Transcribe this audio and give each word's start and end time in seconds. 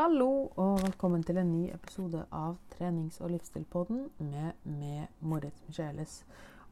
Hallo 0.00 0.48
og 0.56 0.78
velkommen 0.80 1.20
til 1.28 1.36
en 1.36 1.50
ny 1.52 1.66
episode 1.74 2.22
av 2.32 2.54
trenings- 2.72 3.18
og 3.20 3.34
livsstilpodden 3.34 4.06
med, 4.24 4.56
med 4.64 5.10
Moritz 5.20 5.60
Micheles. 5.66 6.14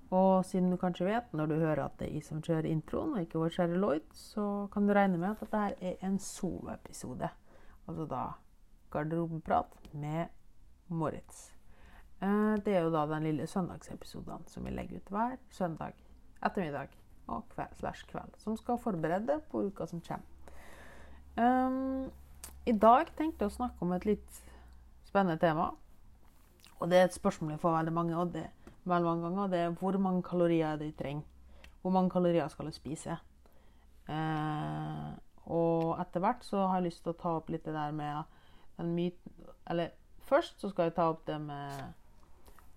Og 0.09 0.47
siden 0.49 0.71
du 0.73 0.79
kanskje 0.81 1.05
vet 1.11 1.35
når 1.37 1.51
du 1.51 1.55
hører 1.59 1.83
at 1.85 1.99
det 2.01 2.07
er 2.07 2.15
jeg 2.15 2.25
som 2.25 2.39
kjører 2.41 2.71
introen, 2.71 3.11
og 3.13 3.21
ikke 3.21 3.43
vår 3.43 3.53
kjære 3.53 3.81
Lloyd, 3.83 4.07
så 4.17 4.45
kan 4.73 4.89
du 4.89 4.95
regne 4.97 5.21
med 5.21 5.35
at 5.35 5.43
dette 5.43 5.61
her 5.61 5.77
er 5.91 6.07
en 6.09 6.17
soloepisode. 6.25 7.29
Altså 7.85 8.07
da 8.09 8.23
garderobeprat 8.95 9.77
med 9.93 10.33
Moritz. 10.89 11.51
Eh, 12.23 12.55
Det 12.65 12.79
er 12.79 12.87
jo 12.87 12.95
da 12.95 13.05
den 13.13 13.29
lille 13.29 13.47
søndagsepisoden 13.47 14.49
som 14.49 14.65
vi 14.65 14.73
legger 14.73 15.03
ut 15.03 15.13
hver 15.13 15.37
søndag 15.51 16.01
ettermiddag 16.41 16.97
og 17.27 17.45
kveld 17.53 17.77
slash 17.77 18.09
kveld. 18.09 18.41
Som 18.41 18.57
skal 18.57 18.81
forberede 18.81 19.43
på 19.51 19.67
uka 19.69 19.85
som 19.85 20.01
kommer. 20.01 20.25
Um, 21.39 22.09
I 22.69 22.75
dag 22.77 23.09
tenkte 23.17 23.47
jeg 23.47 23.53
å 23.53 23.55
snakke 23.55 23.85
om 23.85 23.95
et 23.97 24.05
litt 24.05 24.41
spennende 25.09 25.41
tema. 25.41 25.71
Og 26.79 26.91
det 26.91 26.99
er 26.99 27.07
et 27.09 27.17
spørsmål 27.17 27.55
jeg 27.55 27.63
får 27.63 27.77
veldig 27.79 27.95
mange, 27.97 28.17
og 28.19 28.35
det, 28.35 28.45
veldig 28.85 29.09
mange 29.09 29.25
ganger. 29.25 29.43
Og 29.45 29.55
det 29.55 29.61
er 29.63 29.79
hvor 29.81 29.97
mange 30.05 30.25
kalorier 30.27 30.75
er 30.75 30.81
det 30.81 30.91
jeg 30.91 30.99
trenger? 30.99 31.71
Hvor 31.81 31.95
mange 31.95 32.13
kalorier 32.13 32.51
skal 32.53 32.69
jeg 32.69 32.77
spise? 32.77 33.17
Eh, 34.09 35.09
og 35.49 35.95
etter 36.03 36.23
hvert 36.25 36.45
så 36.45 36.67
har 36.67 36.81
jeg 36.81 36.91
lyst 36.91 37.03
til 37.07 37.15
å 37.15 37.21
ta 37.23 37.33
opp 37.39 37.49
litt 37.53 37.65
det 37.65 37.75
der 37.77 37.93
med 37.93 38.37
den 38.79 38.93
myten 38.97 39.49
Eller 39.69 39.91
først 40.29 40.61
så 40.61 40.71
skal 40.71 40.89
jeg 40.89 40.95
ta 40.97 41.09
opp 41.13 41.27
det 41.29 41.37
med 41.41 41.83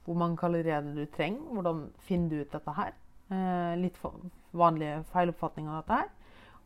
hvor 0.06 0.18
mange 0.18 0.40
kalorier 0.40 0.80
er 0.80 0.88
du 0.88 1.06
trenger. 1.12 1.44
Hvordan 1.52 1.84
finner 2.08 2.32
du 2.32 2.42
ut 2.42 2.56
dette 2.56 2.80
her? 2.80 2.96
Eh, 3.32 3.76
litt 3.80 4.00
vanlige 4.56 5.04
feiloppfatninger 5.12 5.76
av 5.76 5.84
dette 5.84 6.00
her. 6.00 6.10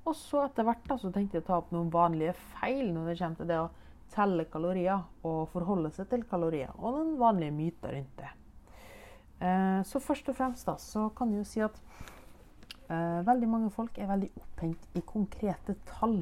Og 0.06 0.14
så 0.18 0.44
etter 0.46 0.68
hvert 0.68 0.86
da, 0.86 1.00
så 1.02 1.10
tenkte 1.14 1.40
jeg 1.40 1.46
å 1.46 1.48
ta 1.48 1.58
opp 1.58 1.72
noen 1.74 1.90
vanlige 1.94 2.36
feil 2.60 2.92
når 2.94 3.10
det 3.10 3.18
kommer 3.20 3.40
til 3.42 3.50
det 3.50 3.60
å 3.64 3.72
telle 4.16 4.46
kalorier 4.52 5.02
og 5.26 5.48
forholde 5.52 5.92
seg 5.96 6.10
til 6.12 6.26
kalorier, 6.30 6.72
og 6.78 6.94
noen 6.94 7.16
vanlige 7.20 7.56
myter 7.56 7.96
rundt 7.96 8.20
det. 8.22 8.32
Eh, 9.46 9.82
så 9.84 10.00
først 10.00 10.30
og 10.32 10.38
fremst 10.38 10.70
da, 10.70 10.78
så 10.80 11.10
kan 11.18 11.34
jeg 11.34 11.42
jo 11.42 11.50
si 11.50 11.64
at 11.66 11.82
eh, 12.88 13.26
veldig 13.28 13.50
mange 13.50 13.74
folk 13.74 13.98
er 13.98 14.12
veldig 14.14 14.30
opphengt 14.40 14.96
i 14.96 15.04
konkrete 15.06 15.78
tall. 15.90 16.22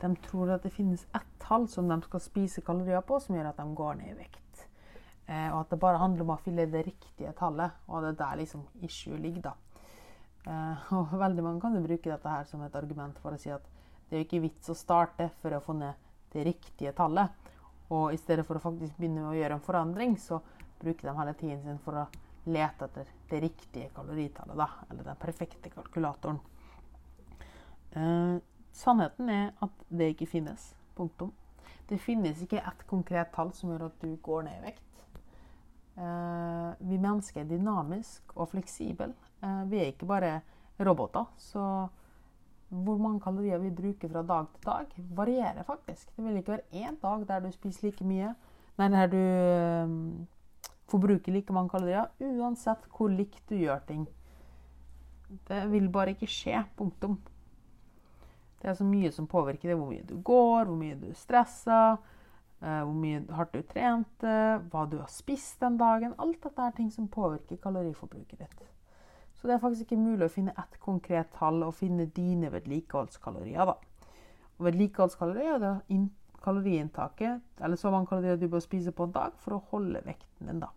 De 0.00 0.10
tror 0.24 0.54
at 0.54 0.64
det 0.64 0.74
finnes 0.74 1.04
ett 1.14 1.30
tall 1.42 1.68
som 1.70 1.88
de 1.90 2.00
skal 2.06 2.22
spise 2.22 2.64
kalorier 2.66 3.04
på, 3.06 3.20
som 3.22 3.36
gjør 3.36 3.52
at 3.52 3.60
de 3.60 3.78
går 3.78 4.00
ned 4.00 4.12
i 4.14 4.18
vekt. 4.24 4.66
Eh, 5.28 5.48
og 5.52 5.60
at 5.60 5.72
det 5.74 5.82
bare 5.84 6.00
handler 6.00 6.24
om 6.24 6.34
å 6.34 6.40
fylle 6.42 6.66
det 6.72 6.86
riktige 6.88 7.34
tallet, 7.38 7.76
og 7.86 8.02
det 8.02 8.14
er 8.14 8.20
der 8.24 8.42
liksom 8.42 8.64
issue 8.88 9.20
ligger, 9.20 9.50
da. 9.50 9.56
Eh, 10.48 10.92
og 10.96 11.12
veldig 11.20 11.44
mange 11.44 11.62
kan 11.62 11.76
jo 11.76 11.84
bruke 11.84 12.10
dette 12.10 12.32
her 12.32 12.46
som 12.48 12.62
et 12.64 12.76
argument 12.78 13.18
for 13.22 13.36
å 13.36 13.40
si 13.40 13.52
at 13.52 13.64
det 14.08 14.16
er 14.16 14.22
jo 14.22 14.28
ikke 14.28 14.44
vits 14.46 14.72
å 14.72 14.76
starte 14.76 15.28
for 15.42 15.52
å 15.52 15.60
få 15.64 15.76
ned 15.76 16.06
det 16.32 16.46
riktige 16.48 16.94
tallet. 16.96 17.32
Og 17.92 18.12
i 18.12 18.20
stedet 18.20 18.44
for 18.48 18.56
å 18.56 18.62
faktisk 18.62 18.96
begynne 18.96 19.22
med 19.22 19.32
å 19.32 19.36
gjøre 19.36 19.58
en 19.58 19.64
forandring, 19.64 20.16
så 20.20 20.40
bruker 20.80 21.08
de 21.08 21.16
hele 21.18 21.34
tiden 21.36 21.60
sin 21.64 21.80
for 21.84 22.02
å 22.02 22.06
lete 22.48 22.88
etter 22.88 23.10
det 23.28 23.40
riktige 23.44 23.90
kaloritallet, 23.96 24.56
da. 24.56 24.68
Eller 24.88 25.08
den 25.10 25.20
perfekte 25.20 25.72
kalkulatoren. 25.72 26.40
Eh, 27.96 28.40
sannheten 28.76 29.32
er 29.32 29.46
at 29.64 29.84
det 29.88 30.12
ikke 30.14 30.30
finnes. 30.36 30.70
Punktum. 30.96 31.32
Det 31.88 32.00
finnes 32.00 32.40
ikke 32.44 32.60
ett 32.60 32.84
konkret 32.88 33.32
tall 33.32 33.52
som 33.56 33.72
gjør 33.72 33.88
at 33.88 34.00
du 34.00 34.16
går 34.24 34.44
ned 34.48 34.60
i 34.60 34.66
vekt. 34.70 35.04
Eh, 35.98 36.70
vi 36.88 37.00
mennesker 37.00 37.42
er 37.42 37.50
dynamiske 37.52 38.36
og 38.36 38.52
fleksible. 38.52 39.12
Eh, 39.42 39.62
vi 39.70 39.80
er 39.80 39.92
ikke 39.92 40.08
bare 40.08 40.40
roboter. 40.80 41.26
Så 41.38 41.62
hvor 42.68 42.98
mange 43.00 43.20
kalorier 43.20 43.58
vi 43.58 43.70
bruker 43.72 44.10
fra 44.12 44.22
dag 44.22 44.46
til 44.54 44.64
dag, 44.66 44.86
varierer 45.16 45.62
faktisk. 45.64 46.10
Det 46.16 46.24
vil 46.24 46.36
ikke 46.36 46.52
være 46.52 46.84
én 46.84 47.00
dag 47.02 47.24
der 47.28 47.40
du 47.40 47.50
spiser 47.52 47.88
like 47.88 48.04
mye, 48.04 48.34
nei, 48.78 48.88
der 48.92 49.06
du 49.06 49.16
eh, 49.16 49.94
forbruker 50.88 51.32
like 51.32 51.52
mange 51.52 51.72
kalorier, 51.72 52.10
uansett 52.20 52.84
hvor 52.92 53.08
likt 53.08 53.42
du 53.48 53.56
gjør 53.56 53.80
ting. 53.88 54.06
Det 55.48 55.64
vil 55.72 55.88
bare 55.92 56.14
ikke 56.14 56.28
skje. 56.28 56.62
Punktum. 56.76 57.18
Det 58.58 58.70
er 58.70 58.74
så 58.74 58.84
mye 58.84 59.10
som 59.12 59.26
påvirker 59.26 59.68
det. 59.68 59.76
Hvor 59.76 59.90
mye 59.90 60.06
du 60.08 60.16
går, 60.24 60.64
hvor 60.64 60.76
mye 60.76 60.96
du 60.96 61.12
stresser, 61.14 61.98
eh, 62.62 62.80
hvor 62.84 62.96
mye 62.96 63.24
hardt 63.36 63.52
du 63.54 63.62
trente, 63.62 64.38
hva 64.72 64.86
du 64.88 64.98
har 64.98 65.12
spist 65.12 65.60
den 65.60 65.76
dagen. 65.80 66.16
Alt 66.18 66.42
dette 66.42 66.64
er 66.64 66.76
ting 66.76 66.90
som 66.92 67.08
påvirker 67.08 67.60
kaloriforbruket 67.62 68.40
ditt. 68.40 68.68
Så 69.38 69.46
det 69.46 69.54
er 69.54 69.62
faktisk 69.62 69.86
ikke 69.86 70.00
mulig 70.02 70.26
å 70.26 70.32
finne 70.32 70.54
ett 70.58 70.80
konkret 70.82 71.30
tall 71.38 71.62
og 71.62 71.76
finne 71.78 72.08
dine 72.10 72.50
vedlikeholdskalorier. 72.52 73.70
da. 73.70 73.76
Og 74.58 74.64
Vedlikeholdskalorier 74.66 75.54
er 75.54 75.62
da 75.62 75.74
kaloriinntaket, 76.42 77.40
eller 77.60 77.76
så 77.76 77.90
mange 77.90 78.06
kalorier 78.06 78.36
du 78.36 78.48
bør 78.48 78.62
spise 78.64 78.92
på 78.92 79.06
en 79.06 79.14
dag 79.14 79.38
for 79.38 79.54
å 79.54 79.62
holde 79.70 80.02
vekten 80.04 80.50
din. 80.50 80.60
da. 80.60 80.72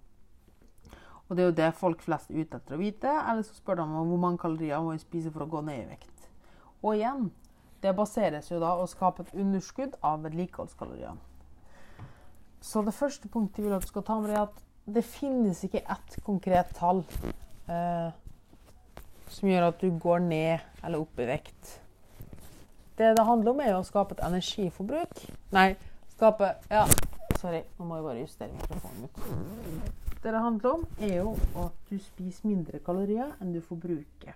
Og 1.28 1.38
det 1.38 1.44
er 1.44 1.48
jo 1.48 1.58
det 1.58 1.74
folk 1.80 2.02
flest 2.04 2.30
er 2.30 2.42
ute 2.44 2.58
etter 2.60 2.76
å 2.76 2.82
vite. 2.82 3.08
Eller 3.08 3.46
så 3.48 3.56
spør 3.56 3.80
de 3.80 3.84
om 3.88 4.10
hvor 4.12 4.20
mange 4.20 4.42
kalorier 4.42 4.82
må 4.84 4.92
jeg 4.92 5.06
spise 5.06 5.32
for 5.32 5.46
å 5.46 5.50
gå 5.50 5.62
ned 5.64 5.86
i 5.86 5.90
vekt. 5.94 6.26
Og 6.84 6.98
igjen, 6.98 7.30
det 7.82 7.96
baseres 7.96 8.50
jo 8.52 8.60
da 8.60 8.74
å 8.78 8.88
skape 8.90 9.24
et 9.24 9.38
underskudd 9.40 9.96
av 10.04 10.26
vedlikeholdskalorier. 10.26 11.16
Så 12.62 12.84
det 12.86 12.94
første 12.94 13.30
punktet 13.32 13.62
jeg 13.62 13.70
vil 13.70 13.78
at 13.78 13.86
du 13.86 13.90
skal 13.90 14.04
ta 14.06 14.20
med 14.20 14.30
deg, 14.30 14.42
er 14.42 14.50
at 14.50 14.60
det 14.92 15.06
finnes 15.08 15.64
ikke 15.64 15.82
ett 15.82 16.18
konkret 16.26 16.76
tall 16.78 17.00
eh, 17.72 18.12
som 19.32 19.50
gjør 19.50 19.70
at 19.70 19.80
du 19.82 19.90
går 20.02 20.20
ned 20.26 20.84
eller 20.84 21.02
opp 21.02 21.20
i 21.22 21.30
vekt. 21.30 21.78
Det 22.98 23.16
det 23.18 23.26
handler 23.26 23.54
om, 23.54 23.64
er 23.64 23.78
å 23.78 23.86
skape 23.88 24.18
et 24.18 24.26
energiforbruk. 24.28 25.24
Nei, 25.56 25.72
skape 26.14 26.54
Ja, 26.70 26.84
sorry. 27.40 27.64
Nå 27.80 27.88
må 27.88 27.98
jeg 27.98 28.06
bare 28.06 28.22
justere 28.22 28.54
mikrofonen 28.54 29.08
ut. 29.08 29.98
Det 30.22 30.30
det 30.36 30.42
handler 30.44 30.76
om, 30.76 30.86
er 31.02 31.16
jo 31.16 31.32
at 31.64 31.78
du 31.90 31.98
spiser 31.98 32.46
mindre 32.46 32.80
kalorier 32.86 33.32
enn 33.42 33.56
du 33.56 33.62
forbruker. 33.66 34.36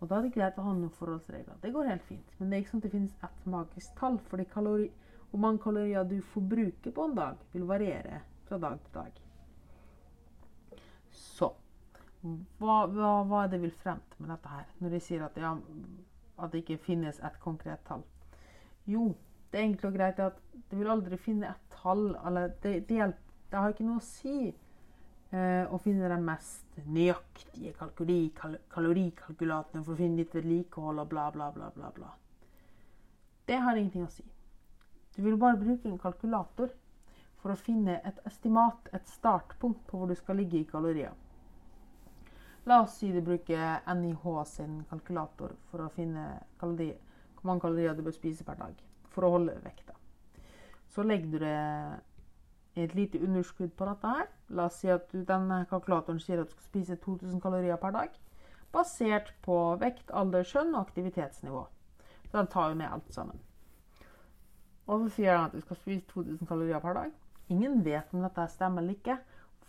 Og 0.00 0.08
da 0.10 0.18
er 0.18 0.26
det 0.26 0.34
greit 0.34 0.58
å 0.58 0.64
ha 0.66 0.72
noen 0.74 0.92
forholdsregler. 0.92 1.60
Det 1.62 1.70
går 1.72 1.86
helt 1.92 2.02
fint. 2.08 2.32
Men 2.38 2.50
det 2.50 2.56
er 2.56 2.64
ikke 2.64 2.72
sånn 2.74 2.82
at 2.82 2.88
det 2.88 2.94
finnes 2.96 3.28
ett 3.28 3.46
magisk 3.48 3.94
tall. 4.00 4.18
fordi 4.28 4.44
kalori, 4.50 4.88
hvor 5.30 5.40
mange 5.40 5.62
kalorier 5.62 6.04
du 6.04 6.18
forbruker 6.34 6.90
på 6.90 7.04
en 7.04 7.14
dag, 7.14 7.36
vil 7.52 7.68
variere 7.68 8.20
fra 8.48 8.58
dag 8.58 8.80
til 8.82 8.98
dag. 8.98 9.22
Så 11.10 11.54
hva, 12.24 12.86
hva, 12.88 13.10
hva 13.28 13.44
er 13.44 13.52
det 13.52 13.60
vil 13.60 13.72
frem 13.82 14.00
til 14.12 14.24
med 14.24 14.32
dette 14.32 14.48
her? 14.48 14.68
Når 14.80 14.94
de 14.94 15.00
sier 15.04 15.24
at, 15.26 15.36
ja, 15.36 15.52
at 16.40 16.52
det 16.52 16.62
ikke 16.62 16.80
finnes 16.86 17.20
et 17.20 17.38
konkret 17.42 17.82
tall. 17.88 18.04
Jo, 18.88 19.10
det 19.52 19.60
er 19.60 19.66
enkelt 19.68 19.90
og 19.90 19.96
greit 19.98 20.20
at 20.24 20.38
du 20.70 20.76
vil 20.78 20.92
aldri 20.94 21.18
finne 21.20 21.50
et 21.50 21.74
tall. 21.76 22.14
Eller 22.26 22.54
det, 22.62 22.72
det, 22.88 22.96
hjelper, 22.96 23.34
det 23.50 23.60
har 23.60 23.74
ikke 23.74 23.86
noe 23.86 24.00
å 24.00 24.06
si 24.06 24.36
eh, 24.48 25.64
å 25.68 25.80
finne 25.84 26.08
den 26.10 26.24
mest 26.24 26.80
nøyaktige 26.86 27.74
kalori, 27.78 28.20
kal, 28.38 28.56
kalorikalkulatoren 28.72 29.84
for 29.84 29.94
å 29.94 30.00
finne 30.00 30.22
litt 30.22 30.36
vedlikehold 30.36 31.04
og 31.04 31.10
bla, 31.12 31.28
bla, 31.34 31.50
bla, 31.52 31.68
bla, 31.76 31.92
bla. 31.98 32.14
Det 33.44 33.60
har 33.60 33.76
ingenting 33.76 34.06
å 34.06 34.12
si. 34.12 34.24
Du 35.14 35.20
vil 35.22 35.36
bare 35.38 35.60
bruke 35.60 35.86
en 35.90 36.00
kalkulator 36.00 36.72
for 37.42 37.52
å 37.52 37.60
finne 37.60 38.00
et 38.08 38.16
estimat, 38.24 38.88
et 38.96 39.04
startpunkt 39.12 39.84
på 39.90 40.00
hvor 40.00 40.08
du 40.08 40.16
skal 40.16 40.40
ligge 40.40 40.62
i 40.62 40.66
kalorier. 40.66 41.12
La 42.64 42.80
oss 42.80 42.96
si 42.96 43.10
du 43.12 43.20
bruker 43.20 43.82
NIH 43.94 44.24
sin 44.48 44.78
kalkulator 44.88 45.52
for 45.68 45.84
å 45.84 45.90
finne 45.92 46.24
kalori, 46.60 46.94
hvor 47.36 47.50
mange 47.50 47.60
kalorier 47.66 47.96
du 47.96 48.00
bør 48.06 48.16
spise 48.16 48.46
per 48.46 48.56
dag 48.56 48.78
for 49.12 49.26
å 49.26 49.34
holde 49.36 49.58
vekta. 49.64 49.92
Så 50.88 51.04
legger 51.04 51.30
du 51.34 51.38
det 51.42 51.58
i 52.74 52.86
et 52.86 52.94
lite 52.96 53.20
underskudd 53.20 53.74
på 53.76 53.88
dette 53.88 54.12
her. 54.16 54.30
La 54.48 54.70
oss 54.70 54.80
si 54.80 54.88
at 54.90 55.12
denne 55.12 55.60
kalkulatoren 55.70 56.22
sier 56.22 56.40
at 56.40 56.48
du 56.48 56.56
skal 56.56 56.70
spise 56.70 56.96
2000 57.04 57.42
kalorier 57.42 57.76
per 57.82 57.92
dag, 57.94 58.16
basert 58.74 59.34
på 59.44 59.58
vekt, 59.82 60.08
alder, 60.10 60.46
skjønn 60.48 60.72
og 60.74 60.86
aktivitetsnivå. 60.86 61.66
Så 62.30 62.38
den 62.38 62.50
tar 62.50 62.72
jo 62.72 62.80
med 62.80 62.90
alt 62.90 63.12
sammen. 63.14 63.44
Og 64.88 65.04
så 65.04 65.14
sier 65.18 65.36
den 65.36 65.46
at 65.50 65.54
du 65.54 65.60
skal 65.62 65.82
spise 65.82 66.08
2000 66.10 66.48
kalorier 66.48 66.80
per 66.80 66.96
dag. 66.96 67.12
Ingen 67.52 67.84
vet 67.84 68.12
om 68.16 68.24
dette 68.24 68.48
stemmer 68.52 68.82
eller 68.82 68.96
ikke. 68.96 69.20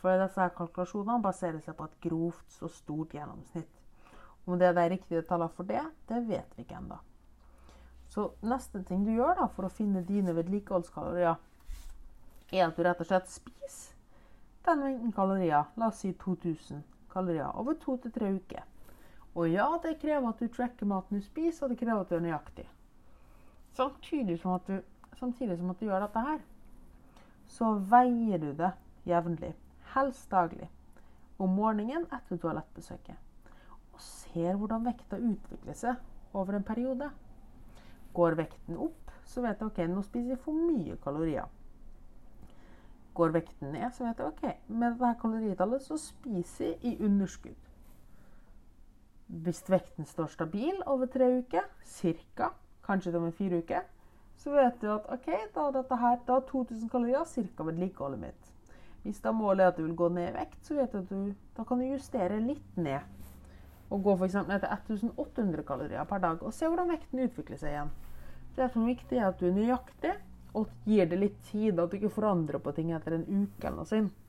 For 0.05 0.21
disse 0.21 0.37
her 0.37 0.51
kalkulasjonene 0.53 1.17
baserer 1.17 1.57
seg 1.65 1.73
på 1.79 1.87
et 1.87 1.95
grovt 2.03 2.51
så 2.53 2.67
stort 2.69 3.15
gjennomsnitt. 3.17 3.79
Om 4.45 4.59
det 4.61 4.67
er 4.67 4.75
de 4.77 4.83
riktige 4.91 5.23
tallene 5.25 5.49
for 5.57 5.65
det, 5.65 5.81
det 6.05 6.19
vet 6.27 6.51
vi 6.53 6.61
ikke 6.61 6.77
ennå. 6.77 6.99
Så 8.13 8.27
neste 8.45 8.83
ting 8.85 9.01
du 9.07 9.09
gjør 9.15 9.33
da, 9.39 9.47
for 9.55 9.65
å 9.65 9.71
finne 9.73 10.05
dine 10.05 10.35
vedlikeholdskalorier, 10.37 11.41
er 12.53 12.63
at 12.67 12.77
du 12.77 12.83
rett 12.85 13.01
og 13.01 13.09
slett 13.09 13.33
spiser 13.33 13.97
den 14.69 14.83
mengden 14.83 15.17
kalorier, 15.17 15.73
la 15.73 15.89
oss 15.89 16.05
si 16.05 16.13
2000 16.21 16.85
kalorier, 17.09 17.49
over 17.57 17.73
to 17.81 17.97
til 18.05 18.13
tre 18.13 18.29
uker. 18.37 18.61
Og 19.33 19.49
ja, 19.49 19.71
det 19.81 19.97
krever 20.05 20.29
at 20.29 20.45
du 20.45 20.53
tracker 20.53 20.93
maten 20.93 21.17
du 21.17 21.25
spiser, 21.25 21.65
og 21.65 21.73
det 21.73 21.81
krever 21.81 22.05
at 22.05 22.13
du 22.13 22.19
er 22.19 22.25
nøyaktig. 22.29 22.69
Samtidig 23.73 24.37
som 24.37 24.53
at 24.59 24.69
du, 24.69 24.79
som 25.17 25.33
at 25.33 25.81
du 25.81 25.89
gjør 25.89 26.05
dette 26.05 26.29
her, 26.29 26.41
så 27.57 27.73
veier 27.89 28.37
du 28.45 28.51
det 28.53 28.75
jevnlig 29.09 29.55
helst 29.95 30.29
daglig, 30.31 30.69
om 31.39 31.51
morgenen 31.55 32.05
etter 32.13 32.39
toalettbesøket, 32.39 33.15
og 33.95 34.01
ser 34.03 34.57
hvordan 34.59 34.85
vekta 34.87 35.19
utvikler 35.19 35.77
seg 35.77 36.35
over 36.35 36.57
en 36.57 36.67
periode. 36.67 37.09
Går 38.15 38.35
vekten 38.39 38.79
opp, 38.79 39.11
så 39.27 39.43
vet 39.43 39.59
jeg 39.59 39.71
ok, 39.71 39.79
nå 39.91 40.03
spiser 40.05 40.35
jeg 40.35 40.43
for 40.43 40.55
mye 40.55 40.97
kalorier. 41.03 41.47
Går 43.15 43.31
vekten 43.35 43.71
ned, 43.71 43.87
så 43.95 44.07
vet 44.07 44.19
jeg 44.19 44.33
ok, 44.33 44.67
med 44.67 44.97
dette 44.99 45.13
kaloritallet 45.21 45.83
så 45.83 45.97
spiser 45.99 46.73
jeg 46.73 46.79
i 46.91 46.97
underskudd. 47.07 47.71
Hvis 49.45 49.63
vekten 49.71 50.05
står 50.05 50.27
stabil 50.35 50.83
over 50.85 51.09
tre 51.09 51.31
uker, 51.39 51.65
ca. 52.35 52.51
kanskje 52.85 53.11
til 53.15 53.23
og 53.23 53.33
fire 53.33 53.57
uker, 53.63 53.87
så 54.37 54.51
vet 54.51 54.81
du 54.81 54.91
at 54.91 55.07
ok, 55.09 55.31
da, 55.55 55.69
dette 55.73 55.97
her, 55.97 56.19
da 56.27 56.39
2000 56.51 56.91
kalorier 56.91 57.23
ca. 57.55 57.63
vedlikeholdet 57.63 58.19
mitt. 58.19 58.44
Hvis 59.05 59.21
da 59.21 59.29
målet 59.35 59.61
er 59.61 59.69
at 59.69 59.77
du 59.77 59.83
vil 59.85 59.97
gå 59.97 60.09
ned 60.09 60.31
i 60.31 60.33
vekt, 60.33 60.57
så 60.65 60.79
vet 60.79 60.93
du 60.93 60.97
at 61.03 61.11
du, 61.11 61.33
da 61.57 61.63
kan 61.67 61.77
du 61.81 61.85
justere 61.85 62.39
litt 62.41 62.77
ned. 62.77 63.05
Og 63.93 64.01
gå 64.03 64.15
f.eks. 64.17 64.39
ned 64.47 64.63
til 64.63 64.71
1800 64.73 65.65
kalorier 65.67 66.07
per 66.09 66.23
dag 66.23 66.41
og 66.41 66.53
se 66.57 66.65
hvordan 66.65 66.89
vekten 66.89 67.21
utvikler 67.27 67.61
seg 67.61 67.75
igjen. 67.75 67.91
Det 68.55 68.71
som 68.73 68.81
er 68.81 68.95
viktig, 68.95 69.19
er 69.19 69.27
at 69.29 69.37
du 69.37 69.45
er 69.45 69.53
nøyaktig 69.53 70.15
og 70.57 70.71
gir 70.89 71.05
det 71.11 71.19
litt 71.21 71.37
tid. 71.51 71.77
At 71.77 71.91
du 71.91 71.99
ikke 71.99 72.15
forandrer 72.17 72.61
på 72.63 72.73
ting 72.73 72.93
etter 72.95 73.19
en 73.19 73.27
uke 73.27 73.67
eller 73.67 73.83
noe 73.83 73.89
sånt. 73.89 74.21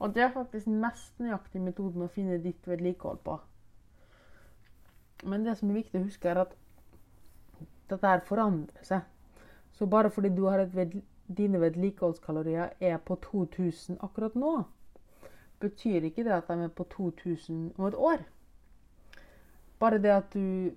Og 0.00 0.14
det 0.14 0.22
er 0.24 0.32
faktisk 0.32 0.68
den 0.68 0.80
mest 0.80 1.18
nøyaktige 1.20 1.64
metoden 1.64 2.06
å 2.06 2.12
finne 2.12 2.38
ditt 2.40 2.68
vedlikehold 2.68 3.20
på. 3.26 3.36
Men 5.28 5.44
det 5.44 5.58
som 5.58 5.68
er 5.68 5.80
viktig 5.82 6.00
å 6.00 6.06
huske, 6.06 6.30
er 6.30 6.44
at 6.46 6.54
dette 7.90 8.06
her 8.06 8.22
forandrer 8.24 8.86
seg. 8.86 9.02
Så 9.76 9.88
bare 9.90 10.12
fordi 10.12 10.30
du 10.32 10.46
har 10.46 10.62
ved, 10.72 11.00
dine 11.36 11.60
vedlikeholdskalorier 11.62 12.76
er 12.80 12.98
på 13.06 13.16
2000 13.22 14.00
akkurat 14.02 14.34
nå, 14.34 14.52
betyr 15.60 16.08
ikke 16.08 16.24
det 16.26 16.34
at 16.34 16.48
de 16.50 16.66
er 16.66 16.72
på 16.74 16.86
2000 16.90 17.72
om 17.78 17.86
et 17.86 17.98
år. 17.98 18.24
Bare 19.80 20.00
det 20.02 20.12
at 20.12 20.34
du 20.34 20.72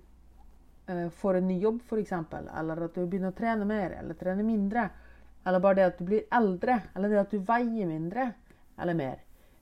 eh, 0.88 1.08
får 1.10 1.40
en 1.40 1.48
ny 1.48 1.58
jobb, 1.60 1.80
f.eks., 1.84 2.12
eller 2.12 2.84
at 2.86 2.94
du 2.94 3.06
begynner 3.06 3.32
å 3.34 3.38
trene 3.38 3.68
mer 3.68 3.98
eller 3.98 4.18
trene 4.20 4.46
mindre, 4.46 4.88
eller 5.44 5.60
bare 5.60 5.80
det 5.80 5.88
at 5.90 5.98
du 6.00 6.06
blir 6.08 6.28
eldre, 6.32 6.80
eller 6.94 7.12
det 7.12 7.22
at 7.24 7.34
du 7.34 7.40
veier 7.44 7.88
mindre 7.88 8.30
eller 8.80 8.96
mer, 8.96 9.18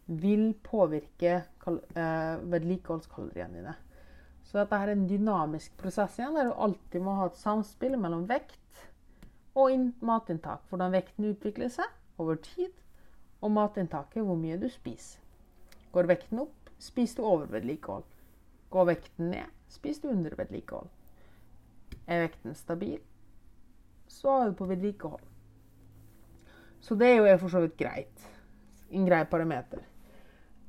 vil 0.06 0.52
påvirke 0.62 1.32
eh, 1.38 2.36
vedlikeholdskaloriene 2.52 3.58
dine. 3.58 3.74
Så 4.44 4.58
dette 4.58 4.76
er 4.76 4.92
en 4.92 5.06
dynamisk 5.08 5.74
prosess 5.80 6.18
igjen, 6.18 6.36
der 6.36 6.50
du 6.50 6.58
alltid 6.66 7.04
må 7.04 7.14
ha 7.16 7.30
et 7.30 7.38
samspill 7.40 7.96
mellom 7.96 8.26
vekt 8.28 8.58
og 9.54 9.90
matinntak. 10.00 10.64
Hvordan 10.68 10.94
vekten 10.94 11.32
utvikler 11.32 11.72
seg 11.72 12.20
over 12.22 12.38
tid, 12.42 12.72
og 13.42 13.50
matinntaket, 13.50 14.22
hvor 14.22 14.38
mye 14.38 14.56
du 14.60 14.68
spiser. 14.70 15.20
Går 15.92 16.08
vekten 16.08 16.44
opp, 16.44 16.70
spiser 16.78 17.20
du 17.20 17.28
over 17.28 17.50
vedlikehold. 17.50 18.04
Går 18.72 18.88
vekten 18.88 19.32
ned, 19.34 19.50
spiser 19.68 20.06
du 20.06 20.14
under 20.14 20.36
vedlikehold. 20.38 20.88
Er 22.06 22.24
vekten 22.24 22.54
stabil, 22.56 23.00
så 24.08 24.38
er 24.38 24.50
du 24.50 24.56
på 24.56 24.68
vedlikehold. 24.70 25.26
Så 26.82 26.94
det 26.98 27.10
er 27.10 27.20
jo 27.20 27.38
for 27.38 27.52
så 27.52 27.62
vidt 27.62 27.76
greit. 27.78 28.28
En 28.90 29.06
grei 29.06 29.22
parameter. 29.24 29.82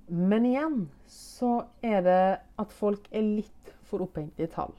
Men 0.07 0.45
igjen 0.45 0.77
så 1.09 1.65
er 1.81 2.03
det 2.05 2.25
at 2.59 2.75
folk 2.75 3.07
er 3.11 3.23
litt 3.23 3.73
for 3.87 4.03
opphengt 4.05 4.39
i 4.41 4.49
tall. 4.51 4.73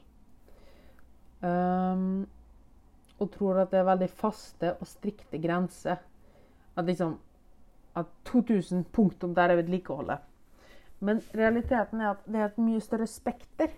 Um, 1.41 2.25
og 3.19 3.31
tror 3.31 3.61
at 3.61 3.71
det 3.71 3.79
er 3.79 3.87
veldig 3.87 4.09
faste 4.09 4.73
og 4.79 4.87
strikte 4.87 5.39
grenser. 5.41 6.01
At 6.75 6.85
liksom 6.85 7.17
at 7.95 8.05
2000 8.25 8.83
punktum 8.91 9.35
der 9.35 9.41
er 9.41 9.55
vedlikeholdet. 9.55 10.17
Men 10.99 11.21
realiteten 11.35 12.01
er 12.01 12.09
at 12.09 12.25
det 12.25 12.35
er 12.35 12.45
et 12.45 12.57
mye 12.57 12.79
større 12.79 13.07
spekter. 13.07 13.71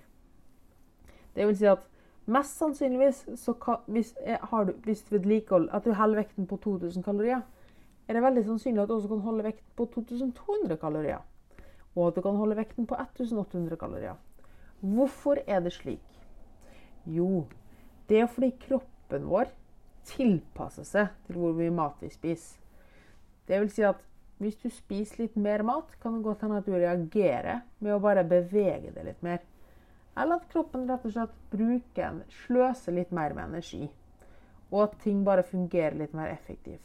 Det 1.35 1.47
vil 1.47 1.57
si 1.57 1.65
at 1.69 1.83
mest 2.25 2.57
sannsynligvis 2.57 3.23
så 3.35 3.53
kan, 3.53 3.83
hvis, 3.87 4.13
har 4.25 4.63
du, 4.63 4.73
hvis 4.83 5.05
vedlikehold, 5.11 5.69
at 5.71 5.85
du 5.85 5.93
holder 5.93 6.23
vekten 6.23 6.47
på 6.47 6.57
2000 6.57 7.03
kalorier, 7.03 7.41
er 8.07 8.13
det 8.13 8.23
veldig 8.23 8.45
sannsynlig 8.45 8.81
at 8.81 8.89
du 8.89 8.95
også 8.95 9.07
kan 9.07 9.19
holde 9.19 9.43
vekten 9.43 9.71
på 9.75 9.85
2200 9.85 10.77
kalorier. 10.77 11.21
Og 11.95 12.07
at 12.07 12.15
du 12.15 12.21
kan 12.21 12.35
holde 12.35 12.57
vekten 12.57 12.87
på 12.87 12.95
1800 12.95 13.77
kalorier. 13.77 14.15
Hvorfor 14.79 15.37
er 15.47 15.59
det 15.59 15.73
slik? 15.73 16.03
Jo, 17.05 17.45
det 18.09 18.19
er 18.19 18.25
fordi 18.25 18.53
kroppen 18.67 18.96
vår 19.11 19.51
tilpasser 20.07 20.87
seg 20.87 21.11
til 21.27 21.39
hvor 21.39 21.55
mye 21.57 21.73
mat 21.73 21.99
vi 22.03 22.09
spiser. 22.11 22.59
Det 23.47 23.59
vil 23.61 23.71
si 23.71 23.85
at 23.87 24.01
hvis 24.37 24.57
du 24.61 24.67
spiser 24.69 25.23
litt 25.23 25.37
mer 25.39 25.63
mat, 25.65 25.95
kan 26.01 26.17
det 26.17 26.25
godt 26.27 26.43
hende 26.45 26.59
at 26.61 26.67
du 26.67 26.75
reagerer 26.75 27.63
med 27.79 27.95
å 27.95 28.01
bare 28.03 28.25
bevege 28.27 28.91
deg 28.93 29.07
litt 29.07 29.23
mer. 29.25 29.39
Eller 30.17 30.37
at 30.37 30.51
kroppen 30.51 30.85
rett 30.89 31.05
og 31.05 31.13
slett 31.13 31.33
bruker, 31.51 32.21
sløser 32.43 32.93
litt 32.93 33.13
mer 33.13 33.33
med 33.37 33.49
energi. 33.49 33.87
Og 34.69 34.83
at 34.83 34.99
ting 35.01 35.23
bare 35.25 35.45
fungerer 35.47 35.97
litt 35.97 36.13
mer 36.17 36.29
effektivt. 36.33 36.83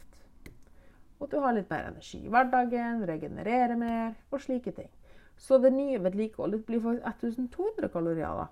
Og 1.19 1.27
at 1.27 1.35
du 1.35 1.39
har 1.43 1.55
litt 1.55 1.69
mer 1.69 1.91
energi 1.91 2.23
i 2.23 2.31
hverdagen, 2.31 3.05
regenererer 3.07 3.77
mer 3.77 4.15
og 4.31 4.41
slike 4.41 4.73
ting. 4.75 4.89
Så 5.37 5.59
det 5.61 5.73
nye 5.75 6.01
vedlikeholdet 6.01 6.65
blir 6.65 6.81
faktisk 6.83 7.39
1200 7.39 7.89
kalorier. 7.93 8.33
da. 8.41 8.47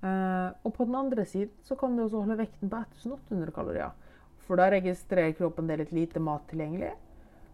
Uh, 0.00 0.48
og 0.64 0.72
på 0.72 0.86
den 0.88 0.96
andre 0.96 1.26
siden 1.28 1.52
så 1.66 1.76
kan 1.76 1.96
du 1.96 2.06
også 2.06 2.22
holde 2.22 2.38
vekten 2.40 2.70
på 2.72 2.80
1800 2.80 3.52
kalorier. 3.52 3.90
For 4.46 4.58
da 4.58 4.70
registrerer 4.72 5.36
kroppen 5.36 5.68
det 5.68 5.76
litt 5.82 5.92
lite 5.94 6.22
mat 6.24 6.46
tilgjengelig. 6.50 6.94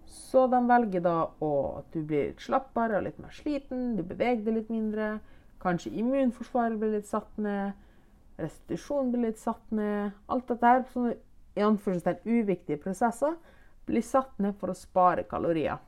Så 0.07 0.47
de 0.47 0.61
velger 0.69 1.03
da 1.03 1.17
å, 1.43 1.51
at 1.81 1.89
du 1.93 2.05
blir 2.07 2.31
litt 2.31 2.45
slappere 2.45 3.01
og 3.01 3.09
litt 3.09 3.19
mer 3.19 3.35
sliten, 3.35 3.97
du 3.99 4.05
beveger 4.07 4.45
deg 4.47 4.61
litt 4.61 4.71
mindre. 4.71 5.17
Kanskje 5.63 5.93
immunforsvaret 5.99 6.79
blir 6.79 6.95
litt 6.95 7.11
satt 7.11 7.35
ned. 7.43 7.75
Restitusjonen 8.39 9.13
blir 9.13 9.27
litt 9.31 9.43
satt 9.43 9.75
ned. 9.75 10.15
Alt 10.31 10.53
dette 10.53 10.73
her, 10.73 10.87
sånne 10.93 11.17
i 11.57 11.65
anførselstegn 11.65 12.23
uviktige 12.29 12.81
prosesser, 12.83 13.35
blir 13.89 14.05
satt 14.05 14.39
ned 14.43 14.55
for 14.61 14.71
å 14.71 14.79
spare 14.79 15.27
kalorier. 15.29 15.81